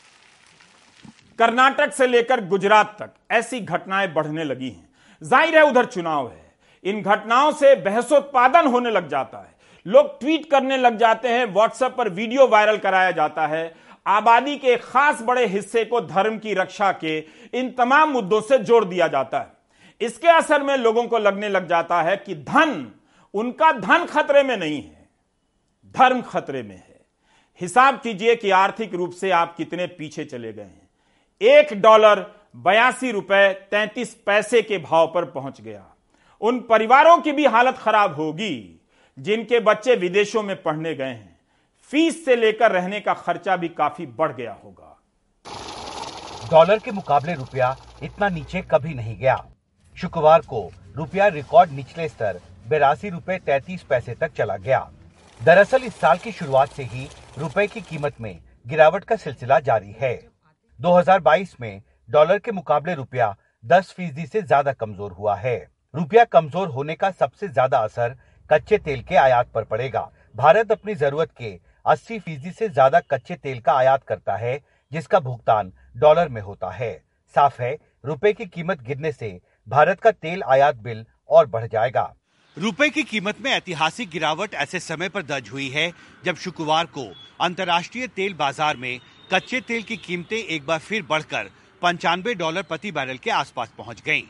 कर्नाटक 1.39 1.93
से 1.93 2.08
लेकर 2.08 2.45
गुजरात 2.47 2.95
तक 2.99 3.13
ऐसी 3.32 3.60
घटनाएँ 3.60 4.08
बढ़ने 4.13 4.43
लगी 4.43 4.69
हैं। 4.69 4.89
ज़ाहिर 5.21 5.58
है 5.58 5.63
उधर 5.63 5.86
चुनाव 5.86 6.29
है। 6.29 6.41
इन 6.84 7.01
घटनाओं 7.01 7.51
से 7.51 7.75
बहसोत्पादन 7.75 8.67
होने 8.67 8.91
लग 8.91 9.08
जाता 9.10 9.38
है। 9.38 9.51
लोग 9.86 10.19
ट्वीट 10.19 10.49
करने 10.51 10.77
लग 10.77 10.97
जाते 10.97 11.27
हैं, 11.27 11.45
व्हाट्सएप 11.45 11.95
पर 11.97 12.10
वीडियो 12.10 12.47
वायरल 12.47 12.77
कराया 12.77 13.12
जाता 13.12 13.47
है। 13.47 13.73
आबादी 14.06 14.56
के 14.58 14.75
खास 14.77 15.21
बड़े 15.21 15.45
हिस्से 15.45 15.84
को 15.86 16.01
धर्म 16.01 16.38
की 16.38 16.53
रक्षा 16.53 16.91
के 16.93 17.17
इन 17.53 17.69
तमाम 17.71 18.10
मुद्दों 18.10 18.41
से 18.41 18.58
जोड़ 18.60 18.84
दिया 18.86 19.08
जाता 19.08 19.39
है। 19.39 19.51
इसके 20.01 20.27
असर 20.27 20.63
में 20.63 20.75
लोगों 20.77 21.03
को 21.03 21.17
लगने 21.17 21.49
लग 21.49 21.67
जाता 21.67 22.01
है 22.01 22.15
कि 22.17 22.36
धन, 22.36 22.91
उनका 23.34 23.71
धन 23.71 24.06
खतरे 24.06 24.43
में 24.43 24.56
नहीं 24.58 24.82
है। 24.82 25.02
धर्म 25.97 26.21
खतरे 26.21 26.63
में 26.63 26.75
है। 26.75 27.01
हिसाब 27.62 27.99
कीजिए 27.99 28.36
कि 28.36 28.49
आर्थिक 28.49 28.93
रूप 28.93 29.12
से 29.12 29.32
आप 29.32 29.56
कितने 29.56 29.88
पीछे 29.88 30.25
चले 30.25 30.53
गए 30.53 30.62
हैं। 30.62 30.89
एक 31.41 31.73
डॉलर 31.82 32.19
बयासी 32.56 33.12
रुपए 33.12 33.67
तैंतीस 33.71 34.13
पैसे 34.25 34.62
के 34.62 34.77
भाव 34.77 35.12
पर 35.15 35.25
पहुँच 35.25 35.62
गया। 35.62 35.86
उन 36.41 36.60
परिवारों 36.60 37.17
की 37.17 37.32
भी 37.32 37.45
हालत 37.45 37.77
खराब 37.77 38.15
होगी, 38.15 38.82
जिनके 39.19 39.60
बच्चे 39.60 39.95
विदेशों 39.95 40.43
में 40.43 40.63
पढ़ने 40.63 40.95
गए 40.95 41.06
हैं। 41.06 41.39
फ़ीस 41.91 42.25
से 42.25 42.36
लेकर 42.36 42.71
रहने 42.71 42.99
का 42.99 43.13
खर्चा 43.13 43.56
भी 43.56 43.67
काफ़ी 43.67 44.06
बढ़ 44.06 44.32
गया 44.32 44.58
होगा। 44.63 44.99
डॉलर 46.51 46.79
के 46.79 46.91
मुकाबले 46.91 47.34
रुपया 47.34 47.75
इतना 48.03 48.29
नीचे 48.29 48.62
कभी 48.62 48.93
नहीं 48.93 49.17
गया। 49.17 49.45
शुक्रवार 49.97 50.41
को 50.41 50.71
रुपया 50.95 51.27
रिकॉर्ड 51.27 51.71
निचले 51.71 52.10
स्तर, 52.10 52.41
बेरासी 52.67 53.10
रुपए 53.10 53.38
तैतीस 53.38 53.84
पैसे 53.84 54.15
तक 54.15 54.32
चला 54.34 54.58
गया। 54.58 54.91
दरअसल 55.45 55.84
इस 55.84 55.95
साल 55.95 56.17
की 56.17 56.32
शुरुआत 56.32 56.69
से 56.69 56.84
ही 56.84 57.08
रुपए 57.39 57.65
की 57.67 57.82
कीमत 57.82 58.19
में 58.21 58.39
गिरावट 58.65 59.03
का 59.03 59.15
सिलसिला 59.15 59.60
जारी 59.60 59.95
है। 60.01 60.13
2022 60.79 61.56
में 61.62 61.82
डॉलर 62.10 62.38
के 62.39 62.51
मुकाबले 62.51 62.93
रुपया 62.93 63.27
10 63.63 63.91
फ़ीसदी 63.91 64.25
से 64.25 64.41
ज़्यादा 64.41 64.73
कमज़ोर 64.73 65.12
हुआ 65.12 65.36
है। 65.36 65.58
रुपया 65.93 66.23
कमज़ोर 66.25 66.67
होने 66.67 66.95
का 66.95 67.12
सबसे 67.12 67.47
ज़्यादा 67.47 67.77
असर 67.79 68.15
कच्चे 68.49 68.77
तेल 68.77 69.01
के 69.01 69.15
आयात 69.15 69.51
पर 69.56 69.63
पड़ेगा। 69.63 70.10
भारत 70.36 70.71
अपनी 70.71 70.95
ज़रूरत 70.95 71.32
के 71.38 71.58
80 71.88 72.19
फ़ीसदी 72.19 72.51
से 72.51 72.69
ज़्यादा 72.69 72.99
कच्चे 73.01 73.36
तेल 73.36 73.60
का 73.60 73.73
आयात 73.73 74.03
करता 74.03 74.38
है, 74.38 74.60
जिसका 74.91 75.19
भुगतान 75.19 75.73
डॉलर 75.97 76.29
में 76.29 76.41
होता 76.41 76.71
है। 76.71 76.93
साफ़ 77.36 77.62
है, 77.62 77.77
रुपए 78.06 78.34
की 78.34 78.45
कीमत 78.47 78.82
गिरने 78.82 79.12
से 79.12 79.39
भारत 79.67 79.99
का 79.99 80.12
तेल 80.13 80.43
आयात 80.43 80.75
बिल 80.77 81.06
और 81.29 81.47
बढ़ 81.47 81.67
जाएगा। 81.67 82.13
रुपए 82.57 82.89
की 82.89 83.01
कीमत 83.03 83.39
में 83.41 83.49
ऐतिहासिक 83.51 84.09
गिरावट 84.09 84.53
ऐसे 84.53 84.79
समय 84.79 85.09
पर 85.09 85.21
दर्ज 85.21 85.47
हुई 85.49 85.67
है 85.69 85.91
जब 86.25 86.35
शुक्रवार 86.35 86.85
को 86.87 87.05
अंतर्राष्ट्रीय 87.41 88.07
तेल 88.07 88.33
बाज़ार 88.33 88.77
में 88.77 88.99
कच्चे 89.29 89.61
तेल 89.61 89.83
की 89.83 89.95
कीमतें 89.97 90.37
एक 90.37 90.65
बार 90.65 90.79
फिर 90.79 91.03
बढ़कर 91.03 91.49
पंचानवे 91.81 92.33
डॉलर 92.33 92.63
प्रति 92.63 92.91
बैरल 92.91 93.17
के 93.17 93.31
आसपास 93.31 93.71
पहुँच 93.77 94.01
गईं। 94.05 94.23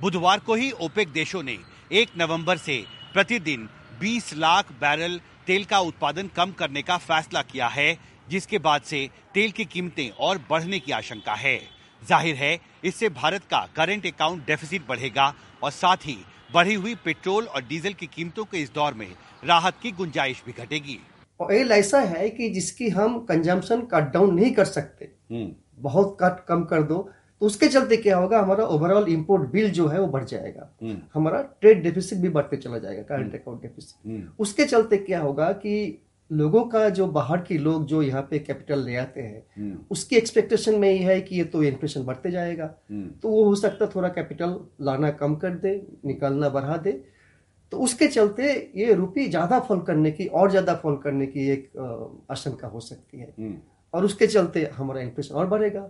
बुधवार 0.00 0.38
को 0.38 0.54
ही 0.54 0.70
ओपेक 0.80 1.12
देशों 1.12 1.42
ने 1.42 1.56
1 1.94 2.10
नवंबर 2.18 2.56
से 2.58 2.76
प्रतिदिन 3.14 3.68
20 4.02 4.32
लाख 4.34 4.72
बैरल 4.80 5.20
तेल 5.46 5.64
का 5.64 5.78
उत्पादन 5.80 6.28
कम 6.36 6.52
करने 6.52 6.82
का 6.82 6.96
फैसला 6.98 7.42
किया 7.42 7.68
है, 7.68 7.96
जिसके 8.28 8.58
बाद 8.58 8.82
से 8.82 9.08
तेल 9.34 9.50
की 9.50 9.64
कीमतें 9.66 10.08
और 10.10 10.44
बढ़ने 10.50 10.78
की 10.78 10.92
आशंका 10.92 11.34
है 11.34 11.60
ज़ाहिर 12.02 12.34
है, 12.34 12.58
इससे 12.84 13.08
भारत 13.10 13.44
का 13.44 13.66
करंट 13.76 14.06
अकाउंट 14.06 14.46
डेफिसिट 14.46 14.86
बढ़ेगा 14.86 15.32
और 15.62 15.70
साथ 15.72 16.06
ही 16.06 16.18
बढ़ी 16.54 16.74
हुई 16.74 16.94
पेट्रोल 17.04 17.44
और 17.46 17.62
डीजल 17.62 17.92
की 17.92 18.06
कीमतों 18.06 18.44
के 18.44 18.58
इस 18.58 18.72
दौर 18.74 18.94
में 18.94 19.06
राहत 19.44 19.74
की 19.82 19.90
गुंजाइश 19.92 20.42
भी 20.46 20.52
घटेगी। 20.54 20.98
ऑयल 21.40 21.72
ऐसा 21.72 22.00
है 22.00 22.28
कि 22.30 22.48
जिसकी 22.50 22.88
हम 22.88 23.18
कंजम्पशन 23.26 23.80
कट 23.92 24.12
डाउन 24.12 24.34
नहीं 24.34 24.52
कर 24.54 24.64
सकते 24.66 25.10
बहुत 25.80 26.16
कट 26.20 26.44
कम 26.48 26.64
कर 26.64 26.82
दो 26.82 26.98
तो 27.40 27.46
उसके 27.46 27.68
चलते 27.68 27.96
क्या 27.96 28.16
होगा 28.16 28.40
हमारा 28.40 28.64
ओवरऑल 28.66 29.08
इंपोर्ट 29.08 29.50
बिल 29.50 29.70
जो 29.70 29.86
है 29.88 30.00
वो 30.00 30.06
बढ़ 30.06 30.24
जाएगा। 30.24 30.68
हमारा 31.14 31.40
ट्रेड 31.60 31.82
डेफिसिट 31.82 32.18
भी 32.18 32.28
बढ़ते 32.28 32.56
चला 32.56 32.78
जाएगा 32.78 33.02
करंट 33.04 33.34
अकाउंट 33.34 33.62
डेफिसिट 33.62 34.28
उसके 34.38 34.64
चलते 34.64 34.96
क्या 34.98 35.20
होगा 35.20 35.50
कि 35.54 35.72
लोगों 36.30 36.62
का 36.64 36.88
जो 36.90 37.06
बाहर 37.08 37.40
के 37.40 37.56
लोग 37.58 37.86
जो 37.86 38.00
यहाँ 38.02 38.22
पे 38.22 38.38
कैपिटल 38.38 38.84
ले 38.84 38.96
आते 38.96 39.20
हैं 39.20 39.86
उसकी 39.90 40.16
एक्सपेक्टेशन 40.16 40.78
में 40.78 40.90
ही 40.90 40.98
है 40.98 41.20
कि 41.20 41.36
ये 41.36 41.44
तो 41.44 41.62
इन्फ्लेशन 41.62 42.04
बढ़ते 42.04 42.30
जाएगा। 42.30 42.66
तो 43.22 43.28
वो 43.28 43.44
हो 43.44 43.54
सकता 43.56 43.84
है 43.84 43.90
थोड़ा 43.94 44.08
कैपिटल 44.10 44.58
लाना 44.80 45.10
कम 45.12 45.34
कर 45.36 45.54
दे 45.56 45.74
निकालना 46.04 46.48
बढ़ा 46.48 46.76
दे। 46.76 46.92
तो 47.72 47.78
उसके 47.78 48.06
चलते 48.08 48.52
ये 48.76 48.92
रुपी 48.94 49.28
ज़्यादा 49.28 49.58
फॉल 49.60 49.80
करने 49.82 50.10
की 50.10 50.26
और 50.28 50.50
ज़्यादा 50.50 50.74
फॉल 50.74 50.96
करने 51.04 51.26
की 51.26 51.48
एक 51.50 52.26
आशंका 52.30 52.68
हो 52.68 52.80
सकती 52.82 53.20
है। 53.20 53.58
और 53.94 54.04
उसके 54.04 54.26
चलते 54.26 54.64
हमारा 54.74 55.00
इन्फ्लेशन 55.00 55.34
और 55.34 55.46
बढ़ेगा। 55.48 55.88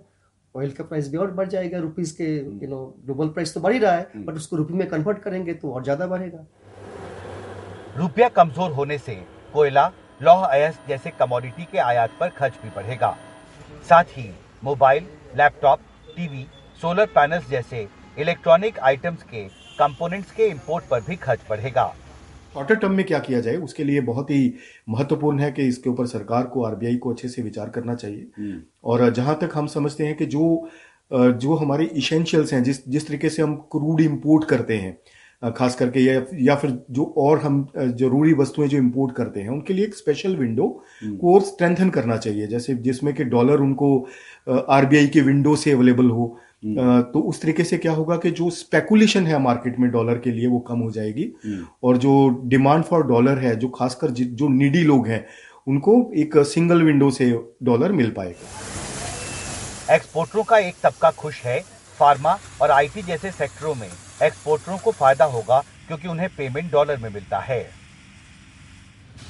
ऑयल 0.54 0.70
का 0.70 0.84
प्राइस 0.84 1.10
भी 1.10 1.16
और 1.18 1.30
बढ़ 1.32 1.48
जाएगा 1.48 1.78
रुपीज़ 1.78 2.16
के 2.16 2.34
यू 2.34 2.68
नो 2.68 2.84
ग्लोबल 3.04 3.28
प्राइस 3.28 3.54
तो 3.54 3.60
बढ़ 3.60 3.72
ही 3.72 3.78
रहा 3.78 3.92
है 3.92 4.24
बट 4.24 4.36
उसको 4.36 4.56
रुपी 4.56 4.74
में 4.74 4.86
कन्वर्ट 4.88 5.18
करेंगे 5.18 5.54
तो 5.54 5.72
और 5.72 5.82
ज़्यादा 5.84 6.06
बढ़ेगा। 6.06 6.46
रुपया 7.96 8.28
कमज़ोर 8.30 8.70
होने 8.72 8.98
से 8.98 9.14
कोयला 9.52 9.90
लौह 10.22 10.44
अयस्क 10.44 10.88
जैसे 10.88 11.10
कमोडिटी 11.10 11.64
के 11.64 11.78
आयात 11.78 12.10
पर 12.20 12.28
खर्च 12.28 12.54
भी 12.62 12.70
बढ़ेगा। 12.70 13.16
साथ 13.88 14.04
ही 14.16 14.28
mobile 14.64 15.06
laptop 15.36 15.80
TV 16.16 16.46
solar 16.80 17.06
panels 17.14 17.48
जैसे 17.50 17.86
इलेक्ट्रॉनिक 18.18 18.78
आइटम्स 18.80 19.22
के 19.22 19.44
कंपोनेंट्स 19.78 20.30
के 20.30 20.46
इंपोर्ट 20.46 20.84
पर 20.90 21.00
भी 21.00 21.16
खर्च 21.16 21.40
बढ़ेगा। 21.50 21.86
शॉर्टर 22.54 22.74
टर्म 22.74 22.92
में 22.92 23.04
क्या 23.06 23.18
किया 23.18 23.40
जाए 23.40 23.56
उसके 23.58 23.84
लिए 23.84 24.00
बहुत 24.02 24.30
ही 24.30 24.52
महत्वपूर्ण 24.88 25.40
है 25.40 25.50
कि 25.52 25.66
इसके 25.68 25.90
ऊपर 25.90 26.06
सरकार 26.06 26.44
को 26.46 26.64
आरबीआई 26.64 26.96
को 26.96 27.12
अच्छे 27.12 27.28
से 27.28 27.42
विचार 27.42 27.68
करना 27.70 27.94
चाहिए। 27.94 28.60
और 28.84 29.08
जहाँ 29.10 29.38
तक 29.40 29.50
हम 29.54 29.66
समझते 29.68 30.06
हैं 30.06 30.16
कि 30.16 30.26
जो 30.26 30.68
जो 31.12 31.54
हमारे 31.56 31.84
इसेंशियल्स 31.96 32.52
हैं 32.52 32.62
जिस 32.62 32.88
जिस 32.88 33.06
तरीके 33.06 33.28
से 33.28 33.42
हम 33.42 33.54
क्रूड 33.72 34.00
इंपोर्ट 34.00 34.44
करते 34.48 34.76
हैं 34.76 34.96
खास 35.42 35.74
करके 35.74 36.00
या 36.00 36.22
या 36.40 36.54
फिर 36.54 36.70
जो 36.90 37.04
और 37.18 37.38
हम 37.40 37.66
ज़रूरी 37.78 38.32
वस्तुएँ 38.34 38.68
जो 38.68 38.78
इंपोर्ट 38.78 39.14
करते 39.16 39.40
हैं 39.40 39.48
उनके 39.48 39.74
लिए 39.74 39.84
एक 39.84 39.94
स्पेशल 39.94 40.36
विंडो 40.36 40.66
को 41.04 41.34
और 41.34 41.42
स्ट्रेंथन 41.42 41.90
करना 41.90 42.16
चाहिए। 42.16 42.46
जैसे 42.46 42.74
जिसमें 42.76 43.12
कि 43.14 43.24
डॉलर 43.26 43.60
उनको 43.60 44.08
आरबीआई 44.70 45.06
के 45.06 45.20
विंडो 45.20 45.54
से 45.56 45.72
अवेलेबल 45.72 46.10
हो 46.10 46.36
तो 46.64 47.20
उस 47.20 47.40
तरीके 47.42 47.64
से 47.64 47.76
क्या 47.78 47.92
होगा 47.92 48.16
कि 48.16 48.30
जो 48.30 48.48
स्पेकुलेशन 48.52 49.26
है 49.26 49.38
मार्केट 49.38 49.78
में 49.78 49.90
डॉलर 49.90 50.18
के 50.18 50.30
लिए 50.30 50.46
वो 50.46 50.58
कम 50.60 50.78
हो 50.78 50.90
जाएगी। 50.90 51.32
और 51.84 51.96
जो 51.96 52.12
डिमांड 52.44 52.84
फॉर 52.84 53.06
डॉलर 53.06 53.38
है 53.38 53.54
जो 53.56 53.68
खासकर 53.70 54.10
जो 54.10 54.48
नीडी 54.50 54.82
लोग 54.82 55.06
हैं 55.08 55.24
उनको 55.66 55.94
एक 56.16 56.36
सिंगल 56.46 56.82
विंडो 56.82 57.10
से 57.10 57.30
डॉलर 57.62 57.92
मिल 57.92 58.10
पाएगा। 58.10 59.94
एक्सपोर्टरों 59.94 60.42
का 60.44 60.58
एक 60.58 60.74
तबका 60.82 61.10
खुश 61.12 61.42
है 61.44 61.58
फार्मा 61.98 62.38
और 62.62 62.70
आईटी 62.70 63.02
जैसे 63.02 63.30
सेक्टरों 63.30 63.74
में। 63.74 63.88
एक्सपोर्टरों 64.22 64.78
को 64.78 64.90
फ़ायदा 64.92 65.24
होगा 65.26 65.60
क्योंकि 65.88 66.08
उन्हें 66.08 66.28
पेमेंट 66.28 66.70
डॉलर 66.72 66.96
में 66.96 67.08
मिलता 67.10 67.38
है। 67.40 67.60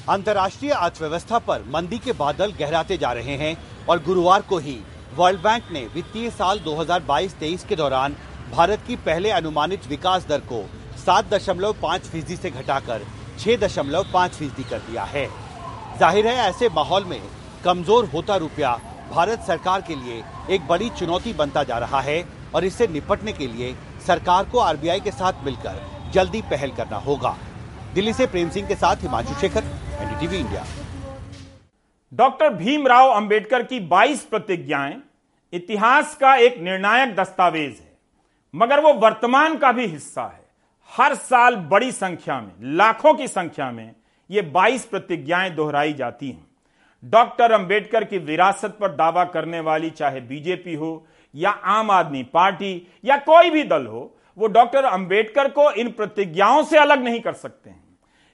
अंतर्राष्ट्रीय 0.09 0.71
अर्थव्यवस्था 0.71 1.39
पर 1.39 1.63
मंदी 1.67 1.97
के 1.97 2.11
बादल 2.13 2.51
गहराते 2.59 2.97
जा 2.97 3.11
रहे 3.13 3.35
हैं 3.37 3.55
और 3.89 4.03
गुरुवार 4.03 4.41
को 4.41 4.57
ही 4.57 4.77
वर्ल्ड 5.15 5.39
बैंक 5.41 5.71
ने 5.71 5.85
वित्तीय 5.93 6.29
साल 6.31 6.59
2022-23 6.59 7.63
के 7.65 7.75
दौरान 7.75 8.15
भारत 8.51 8.83
की 8.87 8.95
पहले 9.05 9.31
अनुमानित 9.31 9.87
विकास 9.87 10.25
दर 10.27 10.39
को 10.51 10.63
7.5 10.99 11.99
फ़ीसदी 12.03 12.35
से 12.35 12.49
घटाकर 12.51 13.05
6.5 13.39 14.29
फ़ीसदी 14.29 14.63
कर 14.63 14.79
दिया 14.79 15.03
है। 15.05 15.27
ज़ाहिर 15.99 16.27
है, 16.27 16.35
ऐसे 16.39 16.69
माहौल 16.69 17.05
में 17.05 17.21
कमज़ोर 17.63 18.05
होता 18.05 18.35
रुपया 18.37 18.79
भारत 19.11 19.43
सरकार 19.47 19.81
के 19.81 19.95
लिए 19.95 20.23
एक 20.49 20.67
बड़ी 20.67 20.89
चुनौती 20.89 21.33
बनता 21.33 21.63
जा 21.63 21.77
रहा 21.77 22.01
है 22.01 22.23
और 22.55 22.65
इससे 22.65 22.87
निपटने 22.87 23.33
के 23.33 23.47
लिए 23.47 23.75
सरकार 24.01 24.45
को 24.45 24.59
आरबीआई 24.59 24.99
के 24.99 25.11
साथ 25.11 25.43
मिलकर 25.45 25.81
जल्दी 26.13 26.41
पहल 26.41 26.71
करना 26.71 26.97
होगा। 26.99 27.35
दिल्ली 27.93 28.13
से 28.13 28.25
प्रेम 28.27 28.49
सिंह 28.49 28.67
के 28.67 28.75
साथ 28.75 28.95
Himanshu 28.95 29.33
Shekhar, 29.33 29.63
NDTV 30.01 30.37
India. 30.37 30.65
Doctor 32.11 32.53
Bhimrao 32.53 33.09
Ambedkar 33.09 33.63
की 33.63 33.79
22 33.87 34.25
प्रतिज्ञाएँ 34.25 35.01
इतिहास 35.53 36.15
का 36.15 36.35
एक 36.37 36.59
निर्णायक 36.59 37.15
दस्तावेज़ 37.15 37.73
है, 37.73 37.91
मगर 38.53 38.79
वो 38.79 38.93
वर्तमान 38.95 39.57
का 39.57 39.71
भी 39.71 39.85
हिस्सा 39.85 40.23
है। 40.23 40.39
हर 40.89 41.15
साल 41.15 41.55
बड़ी 41.55 41.91
संख्या 41.91 42.39
में, 42.41 42.51
लाखों 42.75 43.13
की 43.13 43.27
संख्या 43.27 43.71
में 43.71 43.91
ये 44.29 44.41
22 44.41 44.85
प्रतिज्ञाएँ 44.85 45.49
दोहराई 45.49 45.93
जाती 45.93 46.29
हैं। 46.29 46.47
डॉक्टर 47.03 47.51
अंबेडकर 47.51 48.03
की 48.03 48.17
विरासत 48.19 48.77
पर 48.81 48.91
दावा 48.91 49.23
करने 49.25 49.59
वाली, 49.59 49.89
चाहे 49.89 50.21
बीजेपी 50.21 50.75
हो 50.75 51.05
या 51.33 51.49
आम 51.49 51.91
आदमी 51.91 52.23
पार्टी 52.23 52.75
या 53.05 53.17
कोई 53.19 53.49
भी 53.49 53.63
दल 53.65 53.85
हो, 53.85 54.13
वो 54.37 54.47
डॉक्टर 54.49 54.83
अंबेडकर 54.85 55.49
को 55.49 55.69
इन 55.71 55.91
प्रतिज्ञाओं 55.91 56.63
से 56.63 56.77
अलग 56.77 57.03
नहीं 57.03 57.19
कर 57.21 57.33
सकते 57.35 57.69
हैं। 57.69 57.83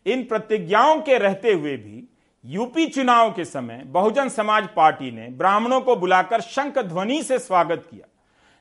इन 0.05 0.23
प्रतिज्ञाओं 0.23 0.99
के 1.01 1.17
रहते 1.17 1.53
हुए 1.53 1.75
भी 1.77 2.03
यूपी 2.43 2.85
चुनाव 2.87 3.31
के 3.31 3.45
समय 3.45 3.81
बहुजन 3.87 4.29
समाज 4.29 4.67
पार्टी 4.75 5.11
ने 5.11 5.27
ब्राह्मणों 5.29 5.79
को 5.81 5.95
बुलाकर 5.95 6.41
शंख 6.41 6.77
ध्वनि 6.79 7.21
से 7.23 7.39
स्वागत 7.39 7.87
किया, 7.91 8.07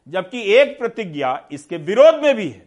जबकि 0.07 0.43
एक 0.55 0.79
प्रतिज्ञा 0.79 1.39
इसके 1.53 1.77
विरोध 1.79 2.23
में 2.23 2.35
भी 2.37 2.49
है। 2.49 2.65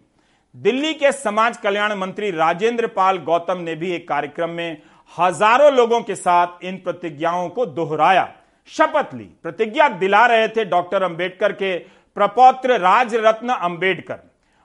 दिल्ली 0.55 0.93
के 0.93 1.11
समाज 1.11 1.57
कल्याण 1.57 1.93
मंत्री 1.93 2.29
राजेंद्र 2.31 2.87
पाल 2.89 3.17
गौतम 3.19 3.57
ने 3.59 3.75
भी 3.75 3.91
एक 3.91 4.07
कार्यक्रम 4.07 4.49
में 4.51 4.81
हज़ारों 5.13 5.71
लोगों 5.73 6.01
के 6.01 6.15
साथ 6.15 6.63
इन 6.63 6.77
प्रतिज्ञाओं 6.77 7.49
को 7.49 7.65
दोहराया। 7.67 8.27
शपथ 8.69 9.13
ली, 9.13 9.23
प्रतिज्ञा 9.43 9.87
दिला 9.89 10.25
रहे 10.25 10.47
थे 10.47 10.65
डॉक्टर 10.65 11.03
अंबेडकर 11.03 11.51
के 11.51 11.77
प्रपौत्र 12.17 12.77
राज 12.79 13.15
रत्न 13.15 13.49
अंबेडकर। 13.49 14.19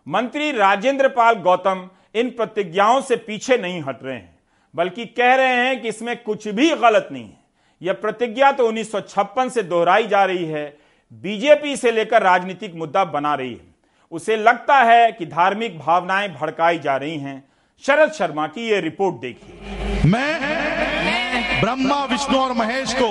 मंत्री 0.06 0.50
राजेंद्र 0.52 1.08
पाल 1.08 1.34
गौतम 1.34 1.88
इन 2.14 2.30
प्रतिज्ञाओं 2.30 3.00
से 3.00 3.16
पीछे 3.16 3.56
नहीं 3.56 3.82
हट 3.82 4.02
रहे 4.02 4.14
हैं, 4.14 4.38
बल्कि 4.74 5.04
कह 5.06 5.34
रहे 5.34 5.54
हैं 5.56 5.80
कि 5.82 5.88
इसमें 5.88 6.16
कुछ 6.22 6.48
भी 6.48 6.70
गलत 6.70 7.08
नहीं 7.12 7.24
है। 7.24 7.42
यह 7.82 7.92
प्रतिज्ञा 7.92 8.50
तो 8.52 8.66
1956 8.66 9.48
से 9.48 9.62
दोहराई 9.62 10.06
जा 10.06 10.24
रही 10.24 10.44
है, 10.44 10.66
बीजेपी 11.12 11.76
से 11.76 11.92
लेकर 11.92 12.22
राजनीतिक 12.22 12.74
मुद्दा 12.74 13.04
बना 13.04 13.34
रही 13.34 13.52
है। 13.52 13.74
उसे 14.12 14.36
लगता 14.36 14.76
है 14.82 15.10
कि 15.12 15.26
धार्मिक 15.26 15.78
भावनाएँ 15.78 16.28
भड़काई 16.30 16.78
जा 16.78 16.96
रही 16.96 17.18
हैं। 17.18 17.42
शरद 17.84 18.12
शर्मा 18.12 18.46
की 18.46 18.68
यह 18.68 18.80
रिपोर्ट 18.80 19.16
देखिए। 19.16 20.02
मैं 20.06 20.73
ब्रह्मा 21.64 21.98
विष्णु 22.04 22.38
और 22.38 22.52
महेश 22.52 22.92
को। 22.94 23.06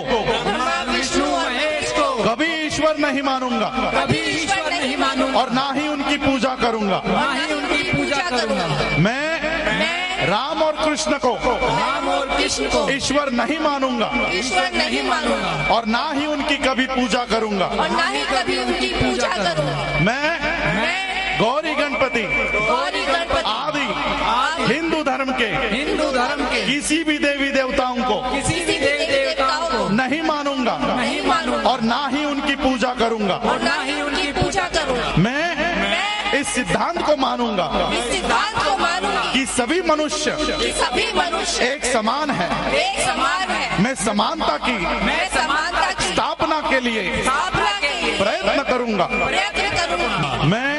विष्णु 0.91 1.25
महेश 1.25 1.91
को। 1.91 2.07
कभी 2.23 2.45
ईश्वर 2.65 2.97
नहीं 2.97 3.21
मानूँगा। 3.21 3.69
कभी 3.95 4.19
ईश्वर 4.33 4.69
नहीं 4.71 4.97
मानूँगा। 4.97 5.39
और 5.39 5.51
ना 5.51 5.71
ही 5.75 5.87
उनकी 5.87 6.17
पूजा 6.17 6.53
करूँगा। 6.55 7.01
ना 7.07 7.31
ही 7.33 7.53
उनकी 7.53 7.83
पूजा 7.91 8.29
करूँगा। 8.29 8.67
मैं 8.99 10.27
राम 10.27 10.61
और 10.63 10.75
कृष्ण 10.85 11.17
को। 11.17 11.33
राम 11.35 12.07
और 12.09 12.27
कृष्ण 12.37 12.65
को। 12.65 12.89
ईश्वर 12.89 13.31
नहीं 13.31 13.59
मानूँगा। 13.59 14.11
ईश्वर 14.33 14.69
नहीं 14.73 15.01
मानूँगा। 15.09 15.75
और 15.75 15.85
ना 15.85 16.03
ही 16.13 16.25
उनकी 16.25 16.57
कभी 16.57 16.85
पूजा 16.85 17.25
करूँगा। 17.25 17.65
और 17.65 17.89
ना 17.89 18.07
ही 18.07 18.23
कभी 18.33 18.57
उनकी 18.57 18.93
पूजा 18.93 19.35
करूँगा। 19.43 19.99
मैं 20.01 21.39
गौरी 21.39 21.73
गणपति। 21.75 22.21
गौरी 22.21 23.05
गणपति। 23.05 23.43
आदि। 23.45 24.73
हिंदू 24.73 25.03
धर्म 25.03 25.31
के। 25.31 25.45
हिंदू 25.75 26.11
धर्म 26.11 26.45
के। 26.45 26.65
किसी 26.65 27.03
भी 27.03 27.17
देवी 27.17 27.51
करूँगा 33.37 33.51
और 33.51 33.61
ना 33.61 33.81
ही 33.83 34.01
उनकी 34.01 34.31
पूजा 34.31 34.67
करूँगा 34.67 35.13
मैं 35.17 36.39
इस 36.39 36.47
सिद्धांत 36.47 37.01
को 37.05 37.15
मानूँगा 37.17 37.89
इस 37.93 38.11
सिद्धांत 38.11 38.55
को 38.65 38.77
मानूँगा। 38.77 39.31
कि 39.33 39.45
सभी 39.45 39.81
मनुष्य 39.81 40.31
सभी 40.81 41.11
मनुष्य 41.13 41.63
एक 41.73 41.85
समान 41.85 42.29
है। 42.31 42.47
एक 42.75 42.99
समान 42.99 43.49
है। 43.49 43.83
मैं 43.83 43.95
समानता 43.95 44.57
की 44.57 44.77
मैं 45.05 45.29
समानता 45.29 45.91
की 45.91 46.13
स्थापना 46.13 46.59
के 46.69 46.79
लिए 46.79 47.23
स्थापना 47.23 47.71
के 47.71 47.82
लिए 47.82 47.82
प्रयत्न 48.19 48.63
करूँगा। 48.71 49.05
प्रयत्न 49.13 49.69
करूँगा। 49.77 50.43
मैं 50.51 50.71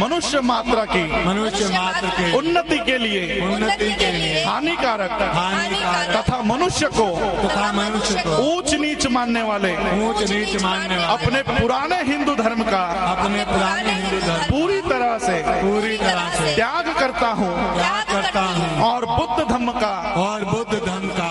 मनुष्य 0.00 0.40
मात्रा 0.48 0.84
की 0.84 1.02
मनुष्य 1.24 1.68
मात्र 1.74 2.08
के 2.16 2.32
उन्नति 2.38 2.78
के 2.86 2.96
लिए 2.98 3.40
उन्नति 3.44 3.88
के 4.00 4.10
लिए 4.12 4.42
हानिकारक 4.44 5.12
हानिकारक 5.38 6.10
तथा 6.16 6.40
मनुष्य 6.50 6.86
को 6.98 7.06
तथा 7.42 7.70
मनुष्य 7.72 8.22
को 8.26 8.36
ऊंच 8.48 8.74
नीच 8.82 9.06
मानने 9.16 9.42
वाले 9.48 9.72
ऊंच 10.06 10.20
नीच 10.30 10.62
मानने 10.62 10.96
वाले 10.96 11.12
अपने 11.14 11.42
पुराने 11.50 12.00
हिंदू 12.10 12.34
धर्म 12.42 12.62
का 12.70 12.82
अपने 13.12 13.44
पुराने 13.52 13.92
हिंदू 13.92 14.20
धर्म 14.26 14.44
पूरी 14.50 14.80
तरह 14.88 15.18
से 15.26 15.36
पूरी 15.62 15.96
तरह 15.98 16.28
से 16.38 16.54
त्याग 16.54 16.92
करता 17.00 17.28
हूँ 17.40 17.52
त्याग 17.78 18.04
करता 18.12 18.40
हूँ 18.58 18.68
और 18.90 19.06
बुद्ध 19.16 19.48
धर्म 19.50 19.70
का 19.80 19.92
और 20.24 20.44
बुद्ध 20.52 20.72
धर्म 20.86 21.08
का 21.20 21.27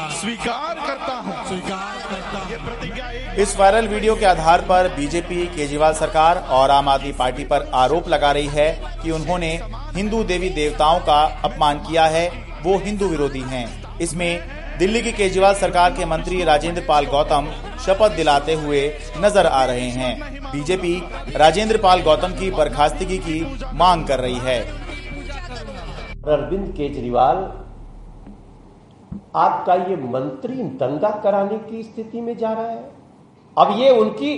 इस 3.38 3.56
वायरल 3.60 3.88
वीडियो 3.88 4.16
के 4.16 4.26
आधार 4.26 4.62
पर 4.62 4.88
बीजेपी, 4.96 5.46
केजरीवाल 5.48 5.94
सरकार 5.94 6.38
और 6.52 6.72
आम 6.72 6.88
आदमी 6.90 7.12
पार्टी 7.12 7.44
पर 7.44 7.70
आरोप 7.76 8.08
लगा 8.10 8.32
रही 8.32 8.48
है 8.48 8.70
कि 9.04 9.12
उन्होंने 9.12 9.52
हिंदू 9.96 10.24
देवी 10.24 10.50
देवताओं 10.50 11.00
का 11.00 11.18
अपमान 11.46 11.80
किया 11.80 12.06
है। 12.06 12.30
वो 12.64 12.78
हिंदू 12.78 13.08
विरोधी 13.08 13.42
हैं। 13.42 13.68
इसमें 14.00 14.40
दिल्ली 14.80 15.02
की 15.02 15.12
केजरीवाल 15.12 15.54
सरकार 15.56 15.92
के 15.92 16.06
मंत्री 16.06 16.44
राजेंद्र 16.44 16.84
पाल 16.88 17.06
गौतम 17.06 17.52
शपथ 17.86 18.16
दिलाते 18.16 18.54
हुए 18.56 18.82
नज़र 19.18 19.46
आ 19.46 19.64
रहे 19.66 19.90
हैं। 19.92 20.42
बीजेपी 20.44 20.98
राजेंद्र 21.36 21.78
पाल 21.78 22.02
गौतम 22.02 22.34
की 22.34 22.52
बर्खास्तगी 22.54 23.18
की 23.20 23.40
मांग 23.76 24.06
कर 24.08 24.20
रही 24.20 24.40
है। 24.42 24.60
अरविंद 26.28 26.74
केजरीवाल, 26.78 27.48
आपका 29.38 29.74
ये 29.86 29.96
मंत्री 30.10 30.64
दंगा 30.78 31.10
कराने 31.24 31.58
की 31.62 31.84
स्थिति 31.84 32.22
में 32.22 32.38
जा 32.38 32.54
रहा 32.54 32.70
है। 32.70 32.97
अब 33.58 33.76
ये 33.80 33.90
उनकी 33.92 34.32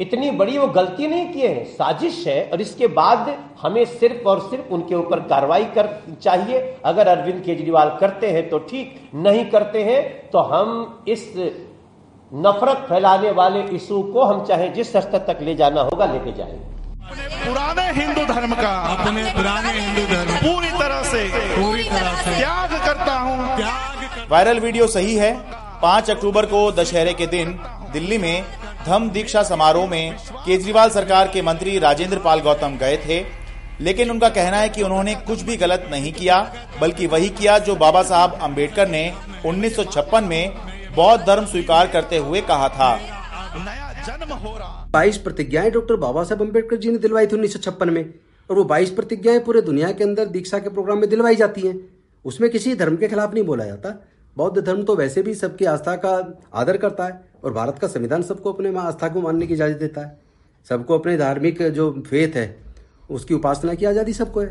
इतनी 0.00 0.30
बड़ी 0.30 0.58
वो 0.58 0.66
गलती 0.68 1.06
नहीं 1.06 1.26
किए 1.32 1.48
हैं 1.48 1.64
साजिश 1.66 2.26
है 2.26 2.42
और 2.52 2.60
इसके 2.60 2.86
बाद 2.90 3.34
हमें 3.62 3.84
सिर्फ़ 3.86 4.28
और 4.28 4.40
सिर्फ़ 4.40 4.72
उनके 4.74 4.94
ऊपर 4.94 5.20
कार्रवाई 5.28 5.64
कर 5.74 5.88
चाहिए। 6.22 6.60
अगर 6.84 7.08
अरविंद 7.08 7.42
केजरीवाल 7.44 7.96
करते 8.00 8.30
हैं 8.30 8.48
तो 8.48 8.58
ठीक 8.70 9.10
नहीं 9.16 9.44
करते 9.50 9.82
हैं 9.84 10.02
तो 10.30 10.38
हम 10.52 10.70
इस 11.08 11.26
नफरत 12.32 12.86
फैलाने 12.88 13.30
वाले 13.32 13.62
इशू 13.76 14.02
को 14.12 14.24
हम 14.24 14.44
चाहे 14.44 14.68
जिस 14.70 14.92
स्तर 14.92 15.24
तक 15.28 15.42
ले 15.42 15.54
जाना 15.54 15.80
होगा 15.82 16.06
लेके 16.06 16.32
जाएँगे। 16.32 16.68
पुराने 17.42 17.90
हिंदू 17.92 18.24
धर्म 18.24 18.54
का 18.54 18.72
अपने 18.88 19.24
पुराने 19.32 19.72
हिंदू 19.72 20.06
धर्म। 20.14 20.36
पूरी 20.38 20.70
तरह 20.78 21.02
से 21.04 21.24
पूरी 21.56 21.82
तरह 21.84 22.22
से। 22.22 22.36
त्याग 22.36 22.78
करता 22.86 23.18
हूँ। 23.18 23.36
वायरल 24.30 24.60
वीडियो 24.60 24.86
सही 24.88 25.16
है। 25.16 25.32
पाँच 25.82 26.10
अक्टूबर 26.10 26.46
को 26.46 26.70
दशहरे 26.72 27.12
के 27.14 27.26
दिन 27.28 27.58
दिल्ली 27.92 28.18
में 28.18 28.44
धम 28.86 29.08
दीक्षा 29.10 29.42
समारोह 29.42 29.88
में 29.88 30.16
केजरीवाल 30.46 30.90
सरकार 30.90 31.28
के 31.28 31.42
मंत्री 31.42 31.78
राजेंद्र 31.78 32.18
पाल 32.18 32.40
गौतम 32.40 32.76
गए 32.76 32.96
थे 32.96 33.24
लेकिन 33.80 34.10
उनका 34.10 34.28
कहना 34.28 34.56
है 34.56 34.68
कि 34.68 34.82
उन्होंने 34.82 35.14
कुछ 35.26 35.42
भी 35.42 35.56
गलत 35.56 35.86
नहीं 35.90 36.12
किया 36.12 36.38
बल्कि 36.80 37.06
वही 37.06 37.28
किया 37.30 37.58
जो 37.58 37.76
बाबा 37.76 38.02
साहब 38.02 38.38
अंबेडकर 38.42 38.88
ने 38.88 39.02
1956 39.46 40.22
में 40.22 40.52
बौद्ध 40.96 41.24
धर्म 41.26 41.44
स्वीकार 41.46 41.86
करते 41.86 42.16
हुए 42.16 42.40
कहा 42.40 42.68
था। 42.68 42.96
जन्म 44.06 44.32
हो 44.34 44.56
रहा। 44.58 44.86
बाईस 44.90 45.16
प्रतिज्ञाएँ 45.18 45.70
डॉक्टर 45.70 45.96
बाबा 45.96 46.24
साहब 46.24 46.42
अंबेडकर 46.42 46.76
जी 46.76 46.90
ने 46.90 46.98
दिलवाई 46.98 47.26
थी 47.26 47.34
उन्नीस 47.36 47.52
सौ 47.52 47.58
छप्पन 47.58 47.90
में 47.90 48.04
और 48.50 48.56
वो 48.56 48.64
बाईस 48.64 48.90
प्रतिज्ञाएँ 48.90 49.38
पूरे 49.38 49.62
दुनिया 49.62 49.90
के 49.92 50.04
अंदर 50.04 50.24
दीक्षा 50.26 50.58
के 50.58 50.70
प्रोग्राम 50.70 50.98
में 50.98 51.08
दिलवाई 51.10 51.36
जाती 51.36 51.60
हैं। 51.60 51.78
उसमें 52.24 52.50
किसी 52.50 52.74
धर्म 52.74 52.96
के 52.96 53.08
खिलाफ 53.08 53.34
नहीं 53.34 53.44
बोला 53.44 53.64
जाता। 53.64 53.90
बौद्ध 54.40 54.60
धर्म 54.60 54.82
तो 54.82 54.96
वैसे 54.96 55.22
भी 55.22 55.34
सबकी 55.34 55.64
आस्था 55.66 55.94
का 55.96 56.10
आदर 56.54 56.76
करता 56.76 57.04
है 57.04 57.20
और 57.44 57.52
भारत 57.52 57.78
का 57.78 57.88
संविधान 57.88 58.22
सबको 58.22 58.52
अपने 58.52 58.76
आस्था 58.78 59.08
को 59.08 59.20
मानने 59.20 59.46
की 59.46 59.54
इजाज़त 59.54 59.78
देता 59.78 60.00
है। 60.00 60.18
सबको 60.66 60.98
अपने 60.98 61.16
धार्मिक 61.16 61.62
जो 61.70 61.90
फेथ 62.06 62.36
है, 62.36 62.44
उसकी 63.10 63.34
उपासना 63.34 63.74
की 63.74 63.86
आज़ादी 63.86 64.12
सबको 64.12 64.40
है। 64.40 64.46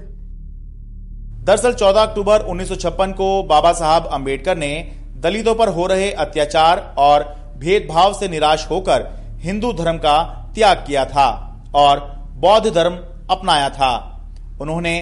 दरअसल 1.46 1.74
14 1.74 2.02
अक्टूबर 2.02 2.42
1956 2.48 3.14
को 3.14 3.28
बाबा 3.44 3.72
साहब 3.74 4.10
अंबेडकर 4.14 4.58
ने 4.58 4.72
दलितों 5.18 5.56
पर 5.56 5.70
हो 5.70 5.86
रहे 5.88 6.12
अत्याचार 6.24 6.82
और 6.98 7.24
भेदभाव 7.58 8.14
से 8.14 8.28
निराश 8.28 8.68
होकर 8.70 9.08
हिंदू 9.42 9.72
धर्म 9.74 9.98
का 9.98 10.18
त्याग 10.56 10.84
किया 10.88 11.06
था 11.06 11.30
और 11.76 12.00
बौद्ध 12.38 12.74
धर्म 12.74 13.00
अपनाया 13.30 13.70
था। 13.70 13.92
उन्होंने 14.62 14.94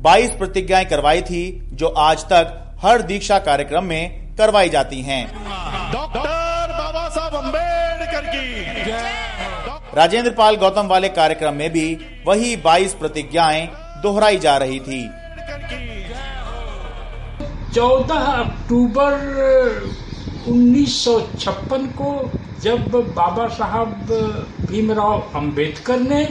22 0.00 0.30
प्रतिज्ञाएँ 0.34 0.84
करवाई 0.84 1.22
थी, 1.22 1.42
जो 1.72 1.86
आज 1.88 2.24
तक 2.24 2.76
हर 2.82 3.02
दीक्षा 3.04 3.38
कार्यक्रम 3.40 3.84
में 3.84 4.25
करवाई 4.38 4.68
जाती 4.68 5.00
हैं। 5.02 5.22
डॉक्टर 5.92 6.72
बाबा 6.72 7.08
साहब 7.08 7.34
अंबेडकर 7.34 8.26
की। 8.26 8.44
राजेंद्र 9.96 10.30
पाल 10.30 10.56
गौतम 10.56 10.86
वाले 10.86 11.08
कार्यक्रम 11.08 11.54
में 11.54 11.70
भी 11.72 11.86
वही 12.26 12.56
22 12.62 12.94
प्रतिज्ञाएँ 12.94 13.68
दोहराई 14.02 14.38
जा 14.38 14.56
रही 14.56 14.80
थी। 14.80 15.02
14 17.74 18.26
अक्टूबर 18.34 19.14
1956 20.48 21.86
को 21.92 22.10
जब 22.62 22.90
बाबा 23.16 23.46
साहब 23.48 23.88
भीमराव 24.60 25.22
अंबेडकर 25.34 25.98
ने 26.00 26.24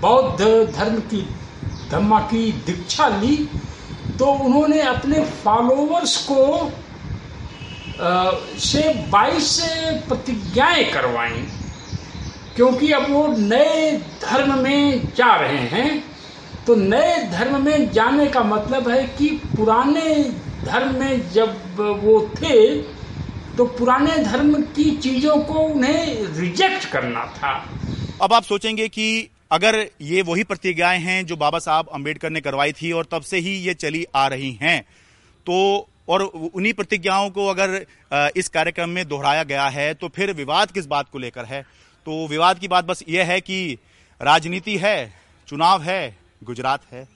बौद्ध 0.00 0.40
धर्म 0.76 0.98
की 1.10 1.22
धम्मा 1.90 2.18
की 2.28 2.52
दीक्षा 2.66 3.08
ली 3.16 3.36
तो 4.18 4.26
उन्होंने 4.44 4.80
अपने 4.80 5.24
फॉलोअर्स 5.44 6.16
को 6.30 6.44
आ, 8.00 8.30
से 8.58 8.82
22 9.10 9.58
प्रतिज्ञाएँ 10.08 10.84
करवाई 10.84 11.44
क्योंकि 12.56 12.90
अब 12.92 13.10
वो 13.10 13.26
नए 13.28 13.92
धर्म 14.22 14.58
में 14.58 15.08
जा 15.16 15.34
रहे 15.34 15.66
हैं। 15.68 16.02
तो 16.66 16.74
नए 16.74 17.16
धर्म 17.30 17.64
में 17.64 17.92
जाने 17.92 18.26
का 18.26 18.42
मतलब 18.44 18.88
है 18.88 19.02
कि 19.18 19.28
पुराने 19.56 20.14
धर्म 20.64 20.98
में 20.98 21.30
जब 21.32 21.80
वो 22.02 22.20
थे 22.36 22.58
तो 23.56 23.64
पुराने 23.78 24.16
धर्म 24.24 24.54
की 24.76 24.90
चीज़ों 24.96 25.36
को 25.38 25.54
उन्हें 25.54 26.26
रिजेक्ट 26.38 26.84
करना 26.84 27.24
था। 27.36 27.52
अब 28.22 28.32
आप 28.32 28.42
सोचेंगे 28.42 28.88
कि 28.88 29.28
अगर 29.52 29.76
ये 30.00 30.22
वही 30.22 30.42
प्रतिज्ञाएँ 30.44 30.98
हैं 30.98 31.24
जो 31.26 31.36
बाबा 31.36 31.58
साहब 31.58 31.88
अंबेडकर 31.88 32.30
ने 32.30 32.40
करवाई 32.40 32.72
थी 32.72 32.92
और 32.92 33.06
तब 33.10 33.22
से 33.22 33.38
ही 33.38 33.54
ये 33.56 33.74
चली 33.74 34.04
आ 34.14 34.26
रही 34.28 34.52
हैं 34.52 34.80
तो 35.46 35.56
और 36.08 36.22
उन्हीं 36.22 36.72
प्रतिज्ञाओं 36.72 37.28
को 37.30 37.46
अगर 37.46 37.74
इस 38.36 38.48
कार्यक्रम 38.48 38.90
में 38.90 39.06
दोहराया 39.08 39.42
गया 39.42 39.66
है 39.68 39.92
तो 39.94 40.08
फिर 40.08 40.32
विवाद 40.32 40.70
किस 40.70 40.86
बात 40.86 41.08
को 41.08 41.18
लेकर 41.18 41.44
है? 41.44 41.62
तो 42.06 42.26
विवाद 42.28 42.58
की 42.58 42.68
बात 42.68 42.84
बस 42.84 43.04
ये 43.08 43.22
है 43.22 43.40
कि 43.40 43.78
राजनीति 44.20 44.76
है, 44.78 45.12
चुनाव 45.48 45.82
है, 45.82 46.16
गुजरात 46.44 46.90
है। 46.92 47.06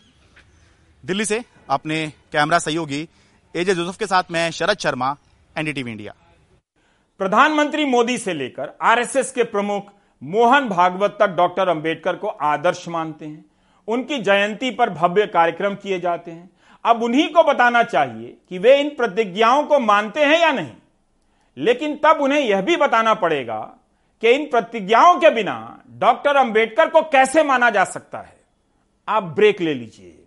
दिल्ली 1.04 1.24
से 1.24 1.42
अपने 1.70 2.06
कैमरा 2.32 2.58
सहयोगी 2.58 3.08
एजे 3.54 3.74
जोसेफ 3.74 3.96
के 3.96 4.06
साथ 4.06 4.30
मैं 4.30 4.50
शरद 4.50 4.78
शर्मा, 4.78 5.16
एनडीटीवी 5.56 5.90
इंडिया। 5.90 6.14
प्रधानमंत्री 7.20 7.84
मोदी 7.86 8.18
से 8.18 8.34
लेकर 8.34 8.76
आरएसएस 8.82 9.32
के 9.32 9.42
प्रमुख 9.46 9.92
मोहन 10.22 10.68
भागवत 10.68 11.16
तक 11.20 11.26
डॉक्टर 11.26 11.68
अंबेडकर 11.68 12.16
को 12.16 12.28
आदर्श 12.28 12.88
मानते 12.88 13.26
हैं। 13.26 13.44
उनकी 13.88 14.18
जयंती 14.18 14.70
पर 14.70 14.90
भव्य 14.90 15.26
कार्यक्रम 15.26 15.74
किए 15.74 16.00
जाते 16.00 16.30
हैं। 16.30 16.50
अब 16.84 17.02
उन्हीं 17.02 17.32
को 17.32 17.42
बताना 17.42 17.82
चाहिए 17.82 18.36
कि 18.48 18.58
वे 18.58 18.80
इन 18.80 18.88
प्रतिज्ञाओं 18.88 19.62
को 19.62 19.78
मानते 19.78 20.24
हैं 20.24 20.38
या 20.40 20.52
नहीं। 20.52 20.72
लेकिन 21.56 21.96
तब 21.96 22.18
उन्हें 22.20 22.40
यह 22.40 22.60
भी 22.60 22.76
बताना 22.76 23.14
पड़ेगा 23.14 23.76
कि 24.20 24.30
इन 24.30 24.46
प्रतिज्ञाओं 24.46 25.20
के 25.20 25.30
बिना 25.30 25.82
डॉक्टर 25.90 26.36
अंबेडकर 26.36 26.88
को 26.88 27.02
कैसे 27.02 27.42
माना 27.42 27.70
जा 27.70 27.84
सकता 27.84 28.18
है। 28.18 28.36
आप 29.08 29.22
ब्रेक 29.22 29.60
ले 29.60 29.74
लीजिए। 29.74 30.25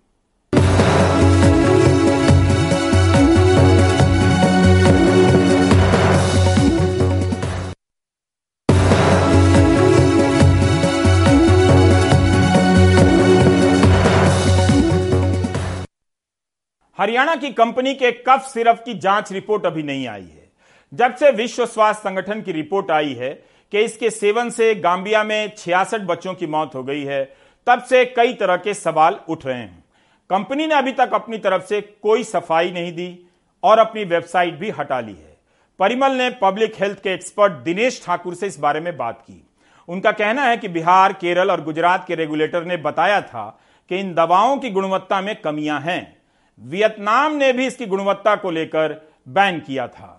हरियाणा 17.00 17.36
की 17.36 17.50
कंपनी 17.50 17.94
के 17.94 18.12
कफ 18.28 18.42
सिरप 18.44 18.82
की 18.86 18.94
जाँच 18.94 19.32
रिपोर्ट 19.32 19.66
अभी 19.66 19.84
नहीं 19.84 20.08
आई 20.08 20.22
है। 20.22 20.52
जब 20.94 21.16
से 21.16 21.32
विश्व 21.32 21.66
स्वास्थ्य 21.66 22.10
संगठन 22.10 22.42
की 22.42 22.52
रिपोर्ट 22.52 22.92
आई 22.92 23.14
है 23.14 23.30
कि 23.74 23.80
इसके 23.80 24.10
सेवन 24.10 24.50
से 24.50 24.76
गांबिया 24.76 25.24
में 25.24 25.54
छियासठ 25.58 26.02
बच्चों 26.02 26.34
की 26.34 26.48
मौत 26.48 26.76
हो 26.76 26.84
गई 26.84 27.04
है, 27.04 27.24
तब 27.68 27.84
से 27.84 28.06
कई 28.06 28.34
तरह 28.34 28.58
के 28.58 28.74
सवाल 28.74 29.20
उठ 29.30 29.46
रहे 29.46 29.58
हैं। 29.58 29.84
कंपनी 30.30 30.68
ने 30.68 30.76
अभी 30.76 30.92
तक 30.92 31.14
अपनी 31.14 31.38
तरफ़ 31.38 31.66
से 31.66 31.82
कोई 31.82 32.24
सफ़ाई 32.24 32.72
नहीं 32.72 32.92
दी 32.94 33.30
और 33.64 33.80
अपनी 33.80 34.04
वेबसाइट 34.04 34.54
भी 34.54 34.70
हटा 34.70 35.00
ली 35.00 35.14
है। 35.14 35.38
परिमल 35.80 36.12
ने 36.12 36.30
पब्लिक 36.30 36.76
हेल्थ 36.80 37.04
के 37.04 37.14
एक्सपर्ट 37.14 37.54
दिनेश 37.54 38.04
ठाकुर 38.06 38.36
से 38.36 38.48
इस 38.48 38.60
बारे 38.60 38.80
में 38.80 38.98
बात 38.98 39.22
की। 39.22 39.48
उनका 39.88 40.12
कहना 40.12 40.44
है 40.44 40.58
कि 40.58 40.68
बिहार, 40.68 41.14
केरल 41.14 41.52
और 41.52 41.64
गुजरात 41.64 42.08
के 42.08 42.16
रेगुलेटर 42.16 42.66
ने 42.66 42.78
बताया 42.78 43.22
था 43.22 43.60
कि 43.90 43.98
इन 43.98 44.14
दवाओं 44.14 44.58
की 44.58 44.70
गुणवत्ता 44.70 45.22
में 45.22 45.36
कमियाँ 45.42 45.82
हैं। 45.82 46.19
वियतनाम 46.60 47.36
ने 47.36 47.52
भी 47.54 47.66
इसकी 47.68 47.86
गुणवत्ता 47.86 48.36
को 48.36 48.52
लेकर 48.52 48.94
बैन 49.28 49.60
किया 49.60 49.88
था। 49.88 50.16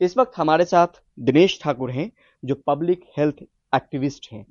इस 0.00 0.16
वक्त 0.18 0.32
हमारे 0.36 0.64
साथ 0.64 1.00
दिनेश 1.20 1.58
ठाकुर 1.62 1.90
हैं 1.90 2.10
जो 2.42 2.54
पब्लिक 2.66 3.04
हेल्थ 3.18 3.42
एक्टिविस्ट 3.74 4.28
हैं। 4.32 4.44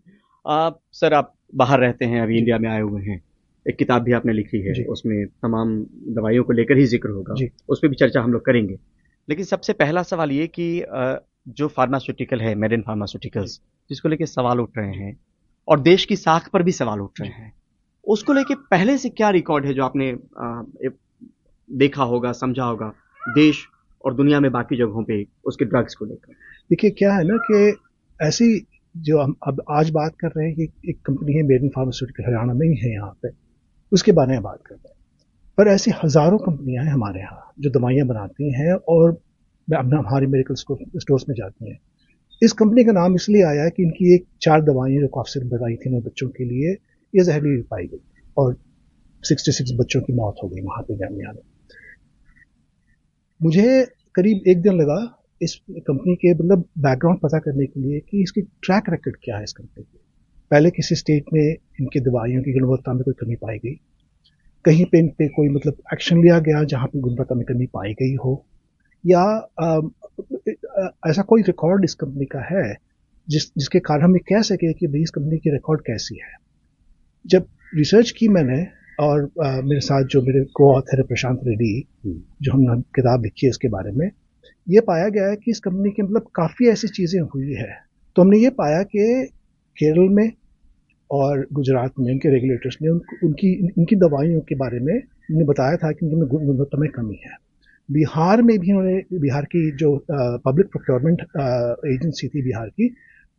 आप 0.45 0.79
सर 0.91 1.13
आप 1.13 1.33
बाहर 1.55 1.79
रहते 1.79 2.05
हैं 2.05 2.21
अभी 2.21 2.37
इंडिया 2.37 2.57
में 2.57 2.69
आए 2.69 2.81
हुए 2.81 3.01
हैं। 3.01 3.21
एक 3.65 3.75
किताब 3.77 4.01
भी 4.03 4.11
आपने 4.13 4.33
लिखी 4.33 4.61
है 4.61 4.83
उसमें 4.85 5.25
तमाम 5.25 5.75
दवाइयों 6.15 6.43
को 6.43 6.53
लेकर 6.53 6.77
ही 6.77 6.85
ज़िक्र 6.85 7.09
होगा। 7.09 7.35
उस 7.69 7.79
पर 7.79 7.87
भी 7.87 7.95
चर्चा 7.95 8.21
हम 8.21 8.33
लोग 8.33 8.45
करेंगे। 8.45 8.77
लेकिन 9.29 9.45
सबसे 9.45 9.73
पहला 9.73 10.03
सवाल 10.03 10.31
ये 10.31 10.47
कि 10.47 10.67
जो 11.49 11.67
फार्मास्यूटिकल 11.67 12.41
है 12.41 12.53
मेड 12.55 12.73
इन 12.73 12.81
फार्मास्यूटिकल्स 12.81 13.59
जिसको 13.89 14.09
लेके 14.09 14.25
सवाल 14.25 14.59
उठ 14.59 14.77
रहे 14.77 14.93
हैं 14.93 15.17
और 15.67 15.79
देश 15.79 16.05
की 16.05 16.15
साख 16.15 16.49
पर 16.49 16.63
भी 16.63 16.71
सवाल 16.71 16.99
उठ 17.01 17.21
रहे 17.21 17.29
हैं 17.31 17.53
उसको 18.07 18.33
लेके 18.33 18.55
पहले 18.71 18.97
से 18.97 19.09
क्या 19.09 19.29
रिकॉर्ड 19.29 19.65
है 19.65 19.73
जो 19.73 19.83
आपने 19.83 20.11
देखा 21.69 22.03
होगा, 22.03 22.31
समझा 22.33 22.63
होगा। 22.63 22.93
देश 23.21 23.65
और 24.05 24.13
दुनिया 24.13 24.39
में 24.39 24.51
बाकी 24.51 24.77
जगहों 24.77 25.03
पे 25.03 25.25
उसके 25.45 25.65
ड्रग्स 25.65 25.95
को 25.95 26.05
लेकर। 26.05 26.33
देखिए, 26.69 26.91
क्या 26.91 27.13
है 27.13 27.23
ना 27.23 27.37
कि 27.41 27.77
ऐसी 28.19 28.65
जो 28.95 29.19
हम 29.19 29.35
अब 29.47 29.61
आज 29.69 29.89
बात 29.89 30.15
कर 30.19 30.27
रहे 30.27 30.45
हैं 30.47 30.55
कि 30.55 30.89
एक 30.89 30.99
कंपनी 31.05 31.33
है 31.33 31.43
मेड 31.43 31.69
फार्मास्यूटिकल 31.69 32.23
हरियाणा 32.23 32.53
में 32.53 32.67
ही 32.67 32.75
है 32.75 32.91
यहाँ 32.93 33.11
पे। 33.23 33.29
उसके 33.91 34.11
बारे 34.11 34.33
में 34.33 34.41
बात 34.41 34.59
कर 34.65 34.75
रहे 34.75 34.87
हैं। 34.87 34.93
पर 35.57 35.67
ऐसी 35.67 35.91
हज़ारों 36.03 36.37
कंपनियाँ 36.37 36.83
हैं 36.85 36.91
हमारे 36.91 37.19
यहाँ, 37.19 37.51
जो 37.59 37.69
दवाइयाँ 37.69 38.07
बनाती 38.07 38.51
हैं 38.53 38.73
और 38.73 39.17
हमारे 39.67 40.27
मेडिकल 40.27 40.55
स्टोर्स 40.55 41.25
में 41.29 41.35
जाती 41.35 41.69
हैं। 41.69 41.79
इस 42.41 42.51
कंपनी 42.53 42.83
का 42.83 42.91
नाम 42.91 43.15
इसलिए 43.15 43.43
आया 43.43 43.63
है 43.63 43.69
कि 43.69 43.83
इनकी 43.83 44.13
एक 44.15 44.25
चार 44.41 44.61
दवाइयाँ 44.61 45.01
जो 45.01 45.07
काफ़ी 45.15 45.47
बताई 45.49 45.75
थी 45.75 45.99
बच्चों 45.99 46.27
के 46.29 46.45
लिए, 46.45 46.71
ये 47.13 47.23
जहरीली 47.23 47.61
पाई 47.63 47.85
गई। 47.85 48.01
और 48.37 48.55
66 49.23 49.75
बच्चों 49.77 50.01
की 50.01 50.13
मौत 50.13 50.35
हो 50.43 50.47
गई 50.49 50.61
वहाँ 50.61 50.83
पे 50.83 50.95
जामिया 50.95 51.31
में। 51.31 51.41
मुझे 53.45 53.85
करीब 54.15 54.41
एक 54.47 54.61
दिन 54.61 54.73
लगा 54.73 55.23
इस 55.41 55.61
कंपनी 55.71 56.15
के 56.15 56.33
मतलब 56.33 56.59
बैकग्राउंड 56.77 57.19
पता 57.19 57.39
करने 57.39 57.65
के 57.65 57.79
लिए 57.79 57.99
कि 57.99 58.23
इसकी 58.23 58.41
ट्रैक 58.41 58.83
रिकॉर्ड 58.89 59.17
क्या 59.23 59.37
है 59.37 59.43
इस 59.43 59.53
कंपनी 59.53 59.83
की। 59.83 59.99
पहले 60.51 60.69
किसी 60.69 60.95
स्टेट 60.95 61.25
में 61.33 61.55
इनकी 61.81 61.99
दवाइयों 61.99 62.41
की 62.41 62.53
गुणवत्ता 62.53 62.93
में 62.93 63.03
कोई 63.03 63.13
कमी 63.13 63.35
पाई 63.35 63.57
गई। 63.57 63.79
कहीं 64.65 64.85
पे 64.85 64.99
इन 64.99 65.07
पे 65.07 65.27
कोई 65.27 65.49
मतलब 65.49 65.77
एक्शन 65.93 66.21
लिया 66.21 66.39
गया 66.39 66.63
जहाँ 66.63 66.87
पे 66.87 66.99
गुणवत्ता 66.99 67.35
में 67.35 67.45
कमी 67.45 67.65
पाई 67.65 67.93
गई 67.93 68.15
हो। 68.15 68.45
या 69.05 69.21
आ, 69.59 69.81
ऐसा 71.09 71.21
कोई 71.21 71.41
रिकॉर्ड 71.41 71.83
इस 71.83 71.93
कंपनी 71.93 72.25
का 72.25 72.55
है 72.55 72.77
जिस 73.29 73.43
जिसके 73.57 73.79
कारण 73.79 74.03
हम 74.03 74.15
ये 74.15 74.35
कह 74.35 74.41
सके 74.41 74.73
कि 74.73 74.87
भाई 74.87 75.01
इस 75.01 75.09
कंपनी 75.09 75.37
की 75.37 75.49
रिकॉर्ड 75.49 75.81
कैसी 75.81 76.15
है। 76.15 76.33
जब 77.27 77.47
रिसर्च 77.75 78.11
की 78.11 78.27
मैंने 78.27 78.67
और 78.99 79.29
आ, 79.43 79.61
मेरे 79.61 79.79
साथ 79.81 80.03
जो 80.11 80.21
मेरे 80.21 80.43
को 80.55 80.71
ऑथर 80.73 80.97
है 80.97 81.03
प्रशांत 81.03 81.39
रेड्डी 81.45 81.73
जो 82.05 82.51
हमने 82.51 82.81
किताब 82.95 83.23
लिखी 83.23 83.45
है 83.45 83.49
इसके 83.49 83.67
बारे 83.69 83.91
में 83.91 84.09
ये 84.67 84.79
पाया 84.81 85.09
गया 85.09 85.29
है 85.29 85.35
कि 85.35 85.51
इस 85.51 85.59
कंपनी 85.59 85.89
के 85.91 86.03
मतलब 86.03 86.27
काफ़ी 86.35 86.67
ऐसी 86.69 86.87
चीज़ें 86.87 87.19
हुई 87.23 87.53
है। 87.53 87.69
तो 88.15 88.21
हमने 88.21 88.37
ये 88.39 88.49
पाया 88.59 88.81
कि 88.83 89.27
केरल 89.77 90.09
में 90.09 90.31
और 91.09 91.45
गुजरात 91.53 91.91
में 91.99 92.11
उनके 92.11 92.29
रेगुलेटर्स 92.29 92.77
ने 92.81 92.89
उन, 92.89 93.01
उनकी 93.23 93.49
उनकी 93.77 93.95
दवाइयों 93.95 94.41
के 94.41 94.55
बारे 94.55 94.79
में 94.79 94.95
उन्हें 94.95 95.45
बताया 95.45 95.77
था 95.77 95.91
कि 95.91 96.05
उनमें 96.05 96.27
गुणवत्ता 96.27 96.77
में 96.77 96.89
कमी 96.91 97.19
है। 97.25 97.35
बिहार 97.89 98.41
में 98.41 98.57
भी 98.59 98.71
उन्होंने 98.71 99.19
बिहार 99.19 99.45
की 99.45 99.69
जो 99.77 99.95
पब्लिक 100.11 100.67
प्रोक्योरमेंट 100.67 101.21
एजेंसी 101.87 102.27
थी 102.27 102.41
बिहार 102.43 102.69
की 102.69 102.93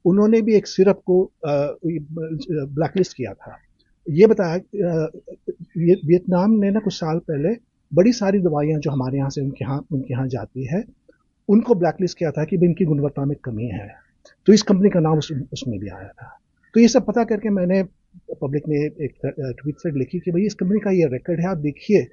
उन्होंने 0.05 0.41
भी 0.43 0.55
एक 0.57 0.67
सिरप 0.67 1.01
को 1.07 1.23
ब्लैकलिस्ट 1.47 3.17
किया 3.17 3.33
था। 3.33 3.57
ये 4.07 4.27
बताया 4.27 4.57
वियतनाम 5.77 6.51
ने 6.55 6.71
ना 6.71 6.81
कुछ 6.81 6.95
साल 6.95 7.19
पहले 7.29 7.55
बड़ी 7.93 8.13
सारी 8.13 8.39
दवाइयाँ 8.41 8.81
जो 8.81 8.91
हमारे 8.91 9.19
यहाँ 9.19 9.31
से 9.31 9.41
उनके 9.41 9.65
यहाँ 9.65 9.79
उनके 9.93 10.13
यहाँ 10.15 10.27
जाती 10.29 10.67
है 10.67 10.85
उनको 11.49 11.75
ब्लैकलिस्ट 11.75 12.19
किया 12.19 12.31
था 12.31 12.45
कि 12.45 12.57
भाई 12.57 12.69
इनकी 12.69 12.85
गुणवत्ता 12.85 13.25
में 13.25 13.37
कमी 13.45 13.67
है। 13.69 13.89
तो 14.47 14.53
इस 14.53 14.63
कंपनी 14.63 14.91
का 14.91 15.01
नाम 15.01 15.19
उस, 15.19 15.31
उसमें 15.53 15.79
भी 15.81 15.89
आया 15.89 16.09
था। 16.09 16.39
तो 16.75 16.81
ये 16.81 16.89
सब 16.89 17.07
पता 17.07 17.25
करके 17.25 17.51
मैंने 17.51 17.83
पब्लिक 18.35 18.69
में 18.69 18.77
एक 18.77 19.15
ट्वीट 19.25 19.75
थ्रेड 19.75 19.97
लिखी 19.97 20.19
कि 20.19 20.31
भाई 20.31 20.47
इस 20.47 20.55
कंपनी 20.55 20.81
का 20.81 20.91
ये 20.91 21.07
रिकॉर्ड 21.13 21.41
है 21.41 21.49
आप 21.49 21.59
देखिए। 21.59 22.07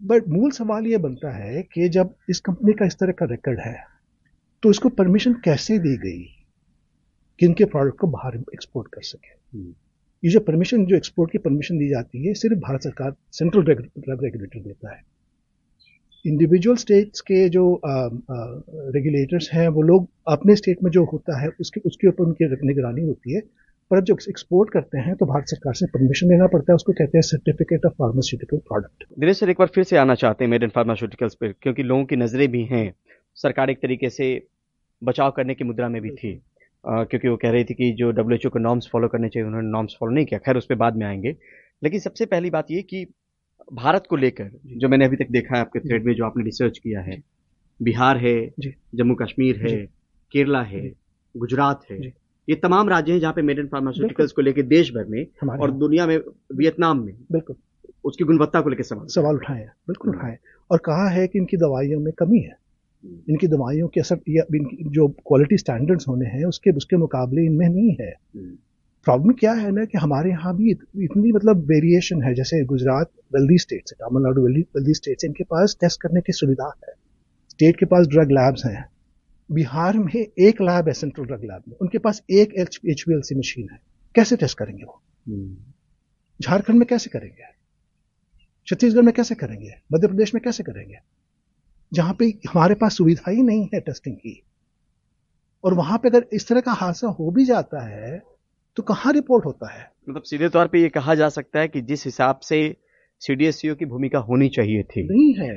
बट 0.00 0.28
मूल 0.28 0.50
सवाल 0.50 0.86
ये 0.86 0.98
बनता 0.98 1.30
है 1.36 1.62
कि 1.64 1.88
जब 1.88 2.14
इस 2.30 2.40
कंपनी 2.40 2.72
का 2.72 2.86
इस 2.86 2.98
तरह 2.98 3.12
का 3.12 3.26
रिकॉर्ड 3.26 3.60
है 3.60 3.76
तो 4.62 4.70
इसको 4.70 4.88
परमिशन 4.98 5.32
कैसे 5.44 5.78
दी 5.78 5.96
गई 5.98 6.22
कि 7.38 7.46
इनके 7.46 7.64
प्रोडक्ट 7.66 7.98
को 7.98 8.06
बाहर 8.08 8.36
एक्सपोर्ट 8.54 8.88
कर 8.94 9.02
सके? 9.02 9.36
ये 10.22 10.30
जो 10.30 10.40
परमिशन 10.40 10.84
जो 10.86 10.96
एक्सपोर्ट 10.96 11.30
की 11.32 11.38
परमिशन 11.38 11.78
दी 11.78 11.88
जाती 11.88 12.26
है, 12.26 12.32
सिर्फ़ 12.34 12.58
भारत 12.58 12.82
सरकार 12.82 13.14
सेंट्रल 13.32 13.62
ड्रग 13.62 14.22
रेगुलेटर 14.24 14.60
देता 14.60 14.94
है। 14.94 15.02
इंडिविजुअल 16.24 16.76
स्टेट्स 16.76 17.20
के 17.20 17.48
जो 17.48 17.80
रेगुलेटर्स 17.84 19.48
हैं, 19.52 19.68
वो 19.68 19.82
लोग 19.82 20.08
अपने 20.28 20.56
स्टेट 20.56 20.82
में 20.84 20.90
जो 20.90 21.04
होता 21.04 21.40
है, 21.40 21.48
उसके 21.60 21.80
उसके 21.86 22.08
ऊपर 22.08 22.24
उनकी 22.24 22.66
निगरानी 22.66 23.02
होती 23.02 23.34
है। 23.34 23.42
पर 23.90 24.00
जो 24.00 24.16
एक्सपोर्ट 24.30 24.70
करते 24.70 24.98
हैं 24.98 25.14
तो 25.16 25.26
भारत 25.26 25.44
सरकार 25.48 25.74
से 25.74 25.86
परमिशन 25.86 26.28
लेना 26.28 26.46
पड़ता 26.46 26.72
है, 26.72 26.74
उसको 26.74 26.92
कहते 26.92 27.18
हैं 27.18 27.22
certificate 27.22 27.86
of 27.86 27.92
pharmaceutical 27.92 28.56
product 28.58 29.04
Dinesh 29.18 29.38
sir, 29.38 29.50
एक 29.50 29.56
बार 29.58 29.68
फिर 29.74 29.84
से 29.84 29.96
आना 29.96 30.14
चाहते 30.14 30.44
हैं 30.44 30.50
मेड 30.50 30.62
इन 30.62 30.68
फार्मास्यूटिकल्स 30.68 31.34
पर 31.34 31.52
क्योंकि 31.62 31.82
लोगों 31.82 32.04
की 32.04 32.16
नज़रें 32.16 32.48
भी 32.48 32.62
हैं। 32.64 32.92
सरकार 33.36 33.70
एक 33.70 33.80
तरीके 33.82 34.10
से 34.10 34.26
बचाव 35.02 35.30
करने 35.30 35.54
की 35.54 35.64
मुद्रा 35.64 35.88
में 35.88 36.00
भी 36.02 36.10
थी। 36.12 36.40
क्योंकि 36.86 37.28
वो 37.28 37.36
कह 37.36 37.50
रही 37.50 37.64
थी 37.64 37.74
कि 37.74 37.92
जो 37.92 38.10
डब्ल्यू 38.10 38.50
को 38.50 38.58
नॉर्म्स 38.58 38.88
फॉलो 38.92 39.08
करने 39.08 39.28
चाहिए 39.28 39.46
उन्होंने 39.46 39.68
नॉर्म्स 39.68 39.96
फॉलो 40.00 40.12
नहीं 40.12 40.26
किया। 40.26 40.40
खैर 40.40 40.56
उस 40.56 40.66
पर 40.66 40.74
बाद 40.74 40.96
में 40.96 41.06
आएँगे। 41.06 41.36
लेकिन 41.82 42.00
सबसे 42.00 42.26
पहली 42.26 42.50
बात 42.50 42.66
ये 42.70 42.82
कि 42.82 43.06
भारत 43.72 44.04
को 44.10 44.16
लेकर 44.16 44.50
जो 44.66 44.88
मैंने 44.88 45.04
अभी 45.04 45.16
तक 45.16 45.26
देखा 45.30 45.54
है 45.54 45.60
आपके 45.60 45.80
थ्रेड 45.80 46.04
में 46.04 46.14
जो 46.14 46.24
आपने 46.24 46.44
रिसर्च 46.44 46.78
किया 46.78 47.00
है 47.00 47.22
बिहार 47.82 48.16
है 48.16 48.50
जम्मू 48.94 49.14
कश्मीर 49.14 49.68
है 49.68 49.86
केरला 50.32 50.62
है 50.62 50.92
गुजरात 51.36 51.80
है 51.90 52.06
ये 52.48 52.54
तमाम 52.54 52.88
राज्य 52.88 53.12
हैं 53.12 53.20
जहाँ 53.20 53.32
पे 53.32 53.42
मेड 53.42 53.58
इन 53.58 53.66
फार्मास्यूटिकल्स 53.66 54.32
को 54.32 54.42
लेकर 54.42 54.62
देश 54.62 54.90
भर 54.90 55.04
में 55.04 55.26
और 55.58 55.70
दुनिया 55.70 56.06
में 56.06 56.16
वियतनाम 56.54 57.04
में 57.04 57.14
बिल्कुल। 57.32 57.56
उसकी 58.04 58.24
गुणवत्ता 58.24 58.60
को 58.60 58.68
लेकर 58.68 58.82
सवाल 58.82 59.06
सवाल 59.06 59.34
उठाया 59.34 59.66
बिल्कुल 59.66 60.16
उठाया 60.16 60.36
और 60.70 60.78
कहा 60.78 61.08
है 61.08 61.26
कि 61.28 61.38
इनकी 61.38 61.56
दवाइयों 61.56 62.00
में 62.00 62.12
कमी 62.18 62.38
है। 62.38 62.67
इनकी 63.04 63.46
दवाइयों 63.46 63.88
के 63.88 64.00
असर 64.00 64.20
या 64.28 64.44
जो 64.92 65.08
क्वालिटी 65.08 65.56
स्टैंडर्ड्स 65.56 66.08
होने 66.08 66.26
हैं 66.26 66.44
उसके 66.44 66.70
उसके 66.70 66.96
मुकाबले 66.96 67.44
इनमें 67.44 67.68
नहीं 67.68 67.96
है। 68.00 68.10
प्रॉब्लम 69.06 69.32
क्या 69.32 69.52
है 69.52 69.70
ना 69.70 69.84
कि 69.84 69.98
हमारे 69.98 70.30
यहाँ 70.30 70.56
भी 70.56 70.70
इतनी 70.70 71.32
मतलब 71.32 71.64
वेरिएशन 71.66 72.22
है 72.22 72.34
जैसे 72.34 72.64
गुजरात 72.64 73.10
वेल्दी 73.34 73.58
स्टेट्स 73.58 73.92
है 73.92 74.06
तमिलनाडु 74.06 74.42
वेल्दी 74.42 74.94
स्टेट्स 74.94 75.24
इनके 75.24 75.44
पास 75.44 75.76
टेस्ट 75.80 76.00
करने 76.02 76.20
की 76.20 76.32
सुविधा 76.32 76.72
है। 76.84 76.94
स्टेट 77.50 77.78
के 77.78 77.86
पास 77.86 78.06
ड्रग 78.06 78.30
लैब्स 78.30 78.64
हैं। 78.66 78.84
बिहार 79.50 79.98
में 79.98 80.14
एक 80.14 80.60
लैब 80.62 80.88
है 80.88 80.92
सेंट्रल 80.94 81.24
ड्रग 81.24 81.44
लैब 81.44 81.62
में। 81.68 81.76
उनके 81.76 81.98
पास 81.98 82.22
एक 82.30 82.54
एच 82.58 82.80
एच 82.86 83.04
मशीन 83.08 83.68
है। 83.72 83.80
कैसे 84.14 84.36
टेस्ट 84.36 84.58
करेंगे 84.58 84.84
वो? 84.84 85.00
झारखंड 86.40 86.78
में 86.78 86.86
कैसे 86.86 87.10
करेंगे? 87.10 87.44
छत्तीसगढ़ 88.66 89.02
में 89.02 89.12
कैसे 89.14 89.34
करेंगे? 89.34 89.72
मध्य 89.92 90.06
प्रदेश 90.08 90.34
में 90.34 90.42
कैसे 90.44 90.62
करेंगे? 90.62 90.98
जहाँ 91.92 92.14
पे 92.14 92.24
हमारे 92.48 92.74
पास 92.74 92.96
सुविधा 92.96 93.30
ही 93.30 93.42
नहीं 93.42 93.68
है 93.74 93.80
टेस्टिंग 93.80 94.16
की। 94.16 94.42
और 95.64 95.74
वहाँ 95.74 95.98
पे 95.98 96.08
अगर 96.08 96.26
इस 96.32 96.48
तरह 96.48 96.60
का 96.60 96.72
हादसा 96.72 97.08
हो 97.10 97.30
भी 97.30 97.44
जाता 97.44 97.86
है 97.86 98.18
तो 98.76 98.82
कहाँ 98.82 99.12
रिपोर्ट 99.12 99.44
होता 99.44 99.72
है? 99.72 99.90
मतलब 100.08 100.22
सीधे 100.22 100.48
तौर 100.48 100.66
पे 100.66 100.80
ये 100.82 100.88
कहा 100.88 101.14
जा 101.14 101.28
सकता 101.28 101.60
है 101.60 101.68
कि 101.68 101.80
जिस 101.82 102.04
हिसाब 102.04 102.38
से 102.42 102.60
सीडीएससीओ 103.22 103.74
की 103.74 103.84
भूमिका 103.84 104.18
होनी 104.20 104.48
चाहिए 104.48 104.82
थी। 104.82 105.02
नहीं 105.04 105.32
है 105.36 105.54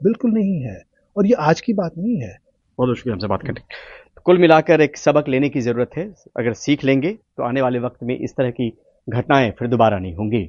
बिल्कुल 0.00 0.32
नहीं 0.32 0.60
है। 0.62 0.80
और 1.16 1.26
ये 1.26 1.34
आज 1.40 1.60
की 1.60 1.72
बात 1.72 1.92
नहीं 1.98 2.16
है। 2.20 2.36
बहुत 2.78 2.96
शुक्रिया 2.96 3.14
हमसे 3.14 3.26
बात 3.26 3.42
करने 3.42 3.60
तो 3.60 4.22
कुल 4.26 4.38
मिलाकर 4.38 4.80
एक 4.80 4.96
सबक 4.96 5.28
लेने 5.28 5.48
की 5.48 5.60
ज़रूरत 5.60 5.90
है। 5.96 6.04
अगर 6.38 6.52
सीख 6.54 6.84
लेंगे 6.84 7.12
तो 7.12 7.42
आने 7.42 7.62
वाले 7.62 7.78
वक्त 7.78 8.02
में 8.02 8.16
इस 8.16 8.32
तरह 8.32 8.50
की 8.50 8.68
घटनाएँ 9.08 9.50
फिर 9.58 9.68
दोबारा 9.68 9.98
नहीं 9.98 10.14
होंगी। 10.14 10.42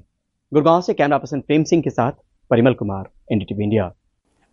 गुड़गांव 0.51 0.81
से 0.81 0.93
कैमरा 0.93 1.17
पर्सन 1.17 1.39
प्रेम 1.41 1.63
सिंह 1.63 1.81
के 1.81 1.89
साथ 1.89 2.11
परिमल 2.51 2.73
कुमार 2.73 3.09
एनडीटीवी 3.31 3.63
इंडिया 3.63 3.91